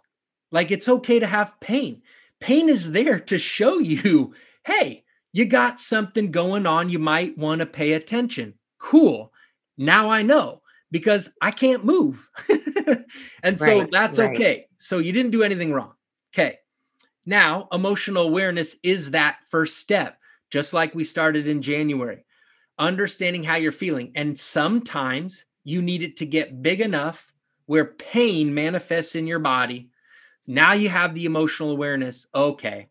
Like 0.51 0.73
it's 0.73 0.89
okay 0.89 1.21
to 1.21 1.27
have 1.27 1.59
pain. 1.61 2.03
Pain 2.41 2.69
is 2.69 2.91
there 2.91 3.21
to 3.21 3.39
show 3.39 3.79
you, 3.79 4.35
hey, 4.65 5.05
you 5.33 5.45
got 5.45 5.79
something 5.79 6.33
going 6.33 6.67
on. 6.67 6.91
You 6.91 6.99
might 6.99 7.39
want 7.39 7.61
to 7.61 7.67
pay 7.67 7.93
attention. 7.93 8.55
Cool. 8.81 9.33
Now 9.79 10.11
I 10.11 10.23
know 10.23 10.63
because 10.91 11.29
I 11.41 11.53
can't 11.53 11.85
move. 11.85 12.29
and 13.43 13.59
so 13.59 13.87
that's 13.91 14.19
right. 14.19 14.35
okay. 14.35 14.67
So 14.79 14.99
you 14.99 15.13
didn't 15.13 15.33
do 15.33 15.43
anything 15.43 15.73
wrong. 15.73 15.93
Okay. 16.35 16.59
Now, 17.27 17.69
emotional 17.73 18.25
awareness 18.25 18.77
is 18.83 19.13
that 19.13 19.39
first 19.51 19.79
step, 19.79 20.19
just 20.51 20.73
like 20.73 20.95
we 20.95 21.05
started 21.05 21.49
in 21.49 21.63
January. 21.63 22.25
Understanding 22.79 23.45
how 23.45 23.57
you're 23.57 23.73
feeling. 23.73 24.13
And 24.15 24.39
sometimes 24.39 25.45
you 25.63 25.81
need 25.81 26.03
it 26.03 26.19
to 26.19 26.27
get 26.27 26.63
big 26.63 26.81
enough 26.81 27.33
where 27.67 27.87
pain 27.87 28.53
manifests 28.53 29.15
in 29.15 29.27
your 29.27 29.39
body. 29.39 29.91
Now 30.47 30.73
you 30.75 30.91
have 30.91 31.15
the 31.15 31.25
emotional 31.25 31.71
awareness. 31.71 32.27
Okay, 32.35 32.89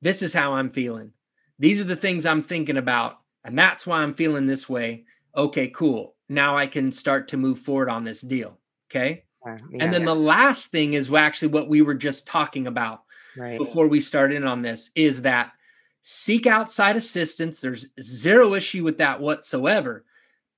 this 0.00 0.22
is 0.22 0.32
how 0.32 0.54
I'm 0.54 0.70
feeling. 0.70 1.12
These 1.58 1.80
are 1.80 1.84
the 1.84 1.96
things 1.96 2.26
I'm 2.26 2.42
thinking 2.42 2.76
about. 2.76 3.18
And 3.44 3.58
that's 3.58 3.86
why 3.86 3.98
I'm 3.98 4.14
feeling 4.14 4.46
this 4.46 4.68
way. 4.68 5.04
Okay, 5.36 5.68
cool. 5.68 6.14
Now 6.28 6.56
I 6.56 6.66
can 6.66 6.92
start 6.92 7.28
to 7.28 7.36
move 7.36 7.58
forward 7.58 7.88
on 7.88 8.04
this 8.04 8.20
deal. 8.20 8.58
Okay. 8.90 9.24
Uh, 9.46 9.50
and 9.50 9.60
yeah, 9.72 9.90
then 9.90 10.04
the 10.04 10.14
last 10.14 10.70
thing 10.70 10.94
is 10.94 11.12
actually 11.12 11.48
what 11.48 11.68
we 11.68 11.82
were 11.82 11.94
just 11.94 12.26
talking 12.26 12.66
about 12.66 13.02
right. 13.36 13.58
before 13.58 13.86
we 13.86 14.00
started 14.00 14.44
on 14.44 14.62
this 14.62 14.90
is 14.94 15.22
that 15.22 15.52
seek 16.02 16.46
outside 16.46 16.96
assistance. 16.96 17.60
There's 17.60 17.86
zero 18.00 18.54
issue 18.54 18.84
with 18.84 18.98
that 18.98 19.20
whatsoever, 19.20 20.04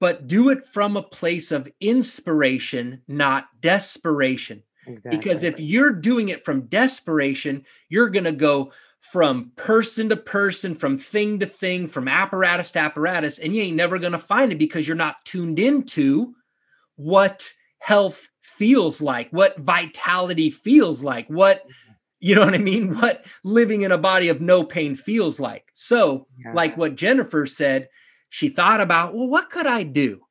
but 0.01 0.27
do 0.27 0.49
it 0.49 0.67
from 0.67 0.97
a 0.97 1.03
place 1.03 1.53
of 1.53 1.71
inspiration, 1.81 3.03
not 3.09 3.47
desperation. 3.61 4.63
Exactly. 4.87 5.17
Because 5.19 5.43
if 5.43 5.61
you're 5.61 5.93
doing 5.93 6.31
it 6.31 6.45
from 6.45 6.63
desperation, 6.63 7.65
you're 7.91 8.09
going 8.09 8.25
to 8.25 8.33
go 8.33 8.73
from 9.01 9.53
person 9.57 10.09
to 10.09 10.17
person, 10.17 10.75
from 10.75 10.99
thing 10.99 11.39
to 11.39 11.47
thing, 11.47 11.89
from 11.89 12.09
apparatus 12.09 12.71
to 12.73 12.79
apparatus, 12.79 13.39
and 13.39 13.55
you 13.55 13.63
ain't 13.63 13.77
never 13.77 13.99
going 13.99 14.13
to 14.13 14.19
find 14.19 14.51
it 14.53 14.59
because 14.59 14.87
you're 14.87 14.97
not 14.97 15.25
tuned 15.25 15.59
into 15.59 16.35
what 16.97 17.53
health 17.79 18.29
feels 18.43 19.01
like, 19.01 19.31
what 19.31 19.59
vitality 19.59 20.51
feels 20.51 21.03
like, 21.03 21.29
what 21.29 21.63
mm-hmm. 21.63 21.93
you 22.21 22.35
know 22.35 22.45
what 22.45 22.55
I 22.55 22.59
mean? 22.59 22.95
What 23.01 23.25
living 23.45 23.83
in 23.83 23.93
a 23.93 23.99
body 23.99 24.29
of 24.29 24.41
no 24.41 24.65
pain 24.65 24.95
feels 24.97 25.39
like. 25.39 25.65
So, 25.73 26.27
Yeah. 26.45 26.53
like 26.55 26.77
what 26.77 26.97
Jennifer 26.97 27.47
said, 27.47 27.89
she 28.29 28.49
thought 28.49 28.81
about, 28.81 29.15
well, 29.15 29.29
what 29.29 29.51
could 29.51 29.67
I 29.67 29.85
do? 29.85 30.23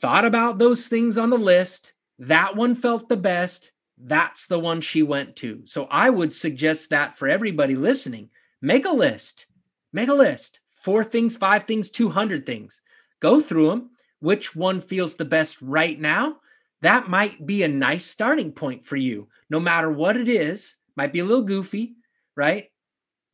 Thought 0.00 0.24
about 0.24 0.58
those 0.58 0.88
things 0.88 1.18
on 1.18 1.30
the 1.30 1.38
list. 1.38 1.92
That 2.18 2.56
one 2.56 2.74
felt 2.74 3.08
the 3.08 3.16
best. 3.16 3.72
That's 3.98 4.46
the 4.46 4.58
one 4.58 4.80
she 4.80 5.02
went 5.02 5.36
to. 5.36 5.62
So, 5.66 5.84
I 5.90 6.10
would 6.10 6.34
suggest 6.34 6.90
that 6.90 7.18
for 7.18 7.28
everybody 7.28 7.74
listening, 7.74 8.30
make 8.60 8.86
a 8.86 8.90
list. 8.90 9.46
Make 9.92 10.08
a 10.08 10.14
list. 10.14 10.60
Four 10.70 11.04
things, 11.04 11.36
five 11.36 11.66
things, 11.66 11.90
200 11.90 12.46
things. 12.46 12.80
Go 13.20 13.40
through 13.40 13.70
them. 13.70 13.90
Which 14.22 14.54
one 14.54 14.80
feels 14.80 15.16
the 15.16 15.24
best 15.24 15.60
right 15.60 16.00
now? 16.00 16.36
That 16.80 17.10
might 17.10 17.44
be 17.44 17.62
a 17.64 17.68
nice 17.68 18.04
starting 18.04 18.52
point 18.52 18.86
for 18.86 18.96
you. 18.96 19.26
No 19.50 19.58
matter 19.60 19.90
what 19.90 20.16
it 20.16 20.28
is, 20.28 20.76
might 20.96 21.12
be 21.12 21.18
a 21.18 21.24
little 21.24 21.44
goofy, 21.44 21.96
right? 22.36 22.70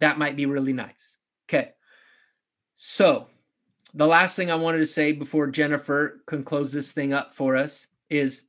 That 0.01 0.19
might 0.19 0.35
be 0.35 0.47
really 0.47 0.73
nice. 0.73 1.19
Okay. 1.49 1.73
So, 2.77 3.27
the 3.95 4.07
last 4.07 4.35
thing 4.37 4.51
I 4.51 4.55
wanted 4.55 4.79
to 4.79 4.87
say 4.87 5.13
before 5.13 5.47
Jennifer 5.49 6.23
can 6.27 6.43
close 6.43 6.73
this 6.73 6.93
thing 6.93 7.13
up 7.13 7.35
for 7.35 7.57
us 7.57 7.87
is 8.09 8.43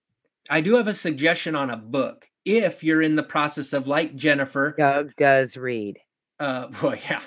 I 0.49 0.61
do 0.61 0.75
have 0.75 0.87
a 0.87 0.93
suggestion 0.93 1.55
on 1.55 1.69
a 1.69 1.77
book. 1.77 2.27
If 2.45 2.83
you're 2.83 3.01
in 3.01 3.15
the 3.15 3.23
process 3.23 3.73
of 3.73 3.87
like 3.87 4.15
Jennifer, 4.15 4.75
Doug 4.77 5.11
does 5.17 5.57
read. 5.57 5.97
uh, 6.39 6.67
well, 6.81 6.95
yeah, 6.95 7.21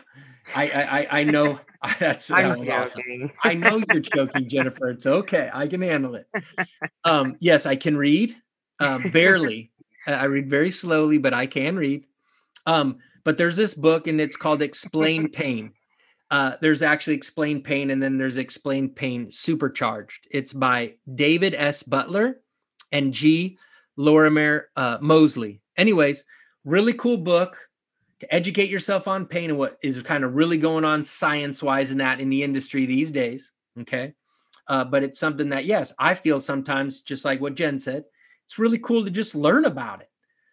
I 0.57 0.69
I 0.71 0.83
I- 1.01 1.21
I 1.21 1.25
know 1.25 1.61
that's 1.99 2.29
that 2.29 2.39
I'm 2.39 2.61
was 2.61 2.69
awesome. 2.69 3.31
I 3.45 3.55
know 3.55 3.83
you're 3.91 4.01
joking, 4.01 4.49
Jennifer. 4.49 4.91
It's 4.91 5.07
okay. 5.07 5.51
I 5.53 5.67
can 5.67 5.83
handle 5.83 6.15
it. 6.15 6.27
Um, 7.05 7.37
yes, 7.41 7.67
I 7.67 7.77
can 7.77 7.97
read. 7.97 8.37
Um, 8.79 9.11
barely. 9.11 9.71
I 10.07 10.13
I 10.13 10.25
read 10.25 10.49
very 10.49 10.71
slowly, 10.71 11.19
but 11.19 11.35
I 11.35 11.47
can 11.47 11.77
read. 11.77 12.05
Um, 12.67 12.99
but 13.25 13.37
there's 13.39 13.57
this 13.57 13.75
book, 13.75 14.07
and 14.07 14.21
it's 14.21 14.37
called 14.37 14.63
Explain 14.63 15.29
Pain. 15.29 15.73
Uh, 16.31 16.57
there's 16.61 16.83
actually 16.83 17.15
Explain 17.15 17.63
Pain, 17.63 17.91
and 17.91 18.03
then 18.03 18.17
there's 18.17 18.37
Explain 18.37 18.89
Pain 18.89 19.31
Supercharged. 19.31 20.29
It's 20.31 20.53
by 20.53 20.95
David 21.15 21.55
S. 21.55 21.83
Butler 21.83 22.41
and 22.91 23.13
G. 23.13 23.59
Lorimer 23.97 24.69
uh, 24.77 24.99
Moseley. 25.01 25.61
Anyways, 25.77 26.25
really 26.65 26.95
cool 26.95 27.19
book 27.19 27.59
to 28.23 28.33
educate 28.33 28.71
yourself 28.71 29.09
on 29.09 29.27
pain 29.27 29.51
and 29.51 29.59
what 29.59 29.79
is 29.83 30.01
kind 30.03 30.23
of 30.23 30.37
really 30.37 30.57
going 30.57 30.85
on 30.85 31.03
science 31.05 31.61
wise 31.61 31.91
in 31.91 31.99
that 31.99 32.21
in 32.21 32.31
the 32.31 32.45
industry 32.45 32.87
these 32.87 33.11
days. 33.11 33.51
Okay. 33.81 34.15
Uh, 34.69 34.85
but 34.85 35.03
it's 35.03 35.19
something 35.19 35.49
that, 35.49 35.65
yes, 35.65 35.93
I 35.99 36.15
feel 36.15 36.39
sometimes, 36.39 37.03
just 37.03 37.25
like 37.25 37.41
what 37.41 37.57
Jen 37.57 37.81
said, 37.81 38.05
it's 38.47 38.61
really 38.61 38.79
cool 38.79 39.05
to 39.05 39.11
just 39.11 39.35
learn 39.35 39.65
about 39.65 40.03
it. 40.03 40.09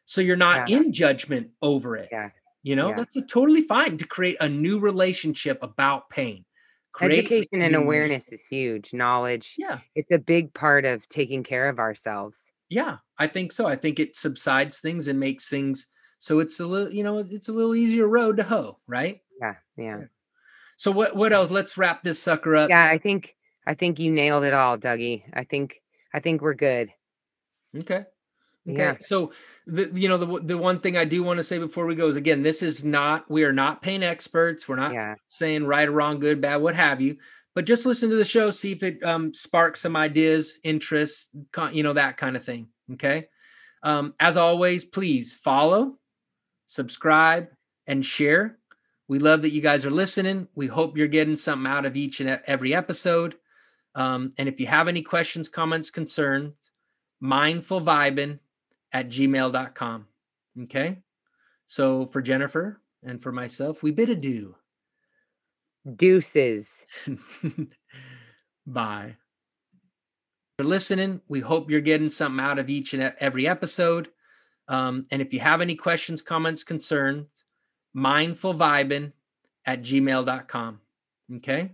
So 0.06 0.20
you're 0.20 0.36
not 0.36 0.68
Yeah. 0.68 0.78
in 0.78 0.94
judgment 0.94 1.52
over 1.62 1.96
it. 1.96 2.10
Yeah. 2.12 2.32
You 2.64 2.76
know, 2.76 2.90
Yeah. 2.90 2.96
that's 2.96 3.16
a 3.18 3.22
totally 3.22 3.62
fine 3.62 3.98
to 3.98 4.08
create 4.08 4.38
a 4.40 4.50
new 4.50 4.80
relationship 4.80 5.62
about 5.62 6.10
pain. 6.10 6.46
Create 6.92 7.20
Education 7.20 7.62
and 7.62 7.76
awareness 7.76 8.30
is 8.30 8.48
huge. 8.48 8.94
Knowledge. 8.94 9.54
Yeah. 9.60 9.82
It's 9.94 10.10
a 10.12 10.18
big 10.18 10.56
part 10.56 10.86
of 10.86 11.08
taking 11.08 11.44
care 11.44 11.70
of 11.70 11.78
ourselves. 11.78 12.52
Yeah, 12.68 12.98
I 13.20 13.28
think 13.28 13.52
so. 13.52 13.68
I 13.68 13.76
think 13.76 14.00
it 14.00 14.18
subsides 14.18 14.80
things 14.80 15.08
and 15.08 15.20
makes 15.20 15.48
things 15.48 15.86
so 16.20 16.40
it's 16.40 16.60
a 16.60 16.66
little, 16.66 16.94
you 16.94 17.04
know, 17.04 17.20
it's 17.20 17.50
a 17.50 17.54
little 17.54 17.76
easier 17.76 18.08
road 18.08 18.38
to 18.38 18.44
hoe, 18.44 18.78
right? 18.88 19.22
Yeah. 19.42 19.56
Yeah. 19.78 20.02
So 20.78 20.92
what 20.92 21.16
what 21.16 21.34
else? 21.34 21.52
Let's 21.52 21.78
wrap 21.78 22.04
this 22.04 22.20
sucker 22.22 22.56
up. 22.56 22.70
Yeah. 22.70 22.86
I 22.86 22.98
think 22.98 23.36
I 23.66 23.74
think 23.74 24.00
you 24.00 24.12
nailed 24.12 24.44
it 24.44 24.54
all, 24.54 24.78
Dougie. 24.78 25.24
I 25.34 25.44
think 25.44 25.82
I 26.14 26.20
think 26.20 26.42
we're 26.42 26.54
good. 26.54 26.90
Okay. 27.78 28.06
Okay. 28.70 28.78
Yeah. 28.78 28.96
So 29.08 29.32
the 29.68 29.90
you 29.94 30.10
know 30.10 30.18
the 30.18 30.40
the 30.42 30.58
one 30.58 30.80
thing 30.80 30.98
I 30.98 31.06
do 31.06 31.24
want 31.24 31.38
to 31.38 31.44
say 31.44 31.58
before 31.58 31.86
we 31.86 31.96
go 31.96 32.08
is 32.08 32.16
again, 32.16 32.44
this 32.44 32.62
is 32.62 32.84
not 32.84 33.30
we 33.30 33.44
are 33.44 33.54
not 33.54 33.82
pain 33.82 34.04
experts. 34.04 34.68
We're 34.68 34.76
not 34.76 34.94
Yeah. 34.94 35.16
saying 35.28 35.66
right 35.66 35.88
or 35.88 35.92
wrong, 35.92 36.20
good, 36.20 36.42
bad, 36.42 36.58
what 36.58 36.76
have 36.76 37.02
you. 37.02 37.18
But 37.56 37.66
just 37.66 37.86
listen 37.86 38.10
to 38.10 38.16
the 38.16 38.26
show, 38.26 38.52
see 38.52 38.72
if 38.72 38.84
it 38.84 39.04
um, 39.04 39.34
sparks 39.34 39.82
some 39.82 39.96
ideas, 39.96 40.60
interests, 40.64 41.30
you 41.74 41.84
know 41.84 41.94
that 41.94 42.18
kind 42.18 42.38
of 42.38 42.44
thing. 42.46 42.68
Okay. 42.94 43.28
Um, 43.84 44.14
as 44.20 44.38
always, 44.38 44.84
please 44.86 45.34
follow, 45.34 45.98
subscribe, 46.70 47.48
and 47.88 48.06
share. 48.06 48.58
We 49.08 49.18
love 49.18 49.42
that 49.42 49.52
you 49.52 49.62
guys 49.62 49.86
are 49.86 49.92
listening. 49.92 50.48
We 50.56 50.68
hope 50.68 50.96
you're 50.96 51.08
getting 51.08 51.36
something 51.36 51.70
out 51.70 51.86
of 51.86 51.98
each 51.98 52.22
and 52.22 52.40
every 52.46 52.76
episode. 52.76 53.36
Um, 53.96 54.34
and 54.38 54.48
if 54.48 54.60
you 54.60 54.68
have 54.68 54.88
any 54.88 55.02
questions, 55.02 55.50
comments, 55.50 55.90
concerns, 55.90 56.54
mindfulvibin 57.22 58.40
at 58.94 59.10
gmail.com. 59.10 60.06
Okay. 60.64 61.00
So 61.66 62.06
for 62.06 62.22
Jennifer 62.22 62.80
and 63.04 63.22
for 63.22 63.32
myself, 63.32 63.82
we 63.82 63.90
bid 63.90 64.10
adieu. 64.10 64.56
Deuces. 65.96 66.86
Bye. 68.68 69.16
For 70.60 70.64
listening, 70.66 71.22
we 71.28 71.40
hope 71.40 71.72
you're 71.72 71.82
getting 71.82 72.12
something 72.12 72.46
out 72.46 72.60
of 72.60 72.70
each 72.70 72.94
and 72.94 73.14
every 73.20 73.48
episode. 73.48 74.10
Um, 74.70 75.08
and 75.12 75.22
if 75.22 75.34
you 75.34 75.42
have 75.42 75.62
any 75.62 75.76
questions, 75.76 76.22
comments, 76.22 76.64
concerns, 76.64 77.26
mindfulvibin 77.96 79.12
at 79.66 79.82
gmail.com. 79.82 80.80
Okay. 81.38 81.72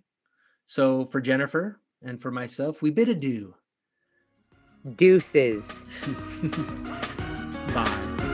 So 0.65 1.05
for 1.05 1.21
Jennifer 1.21 1.79
and 2.01 2.21
for 2.21 2.31
myself, 2.31 2.81
we 2.81 2.89
bid 2.89 3.09
adieu. 3.09 3.53
Deuces. 4.95 5.67
Bye. 7.73 8.31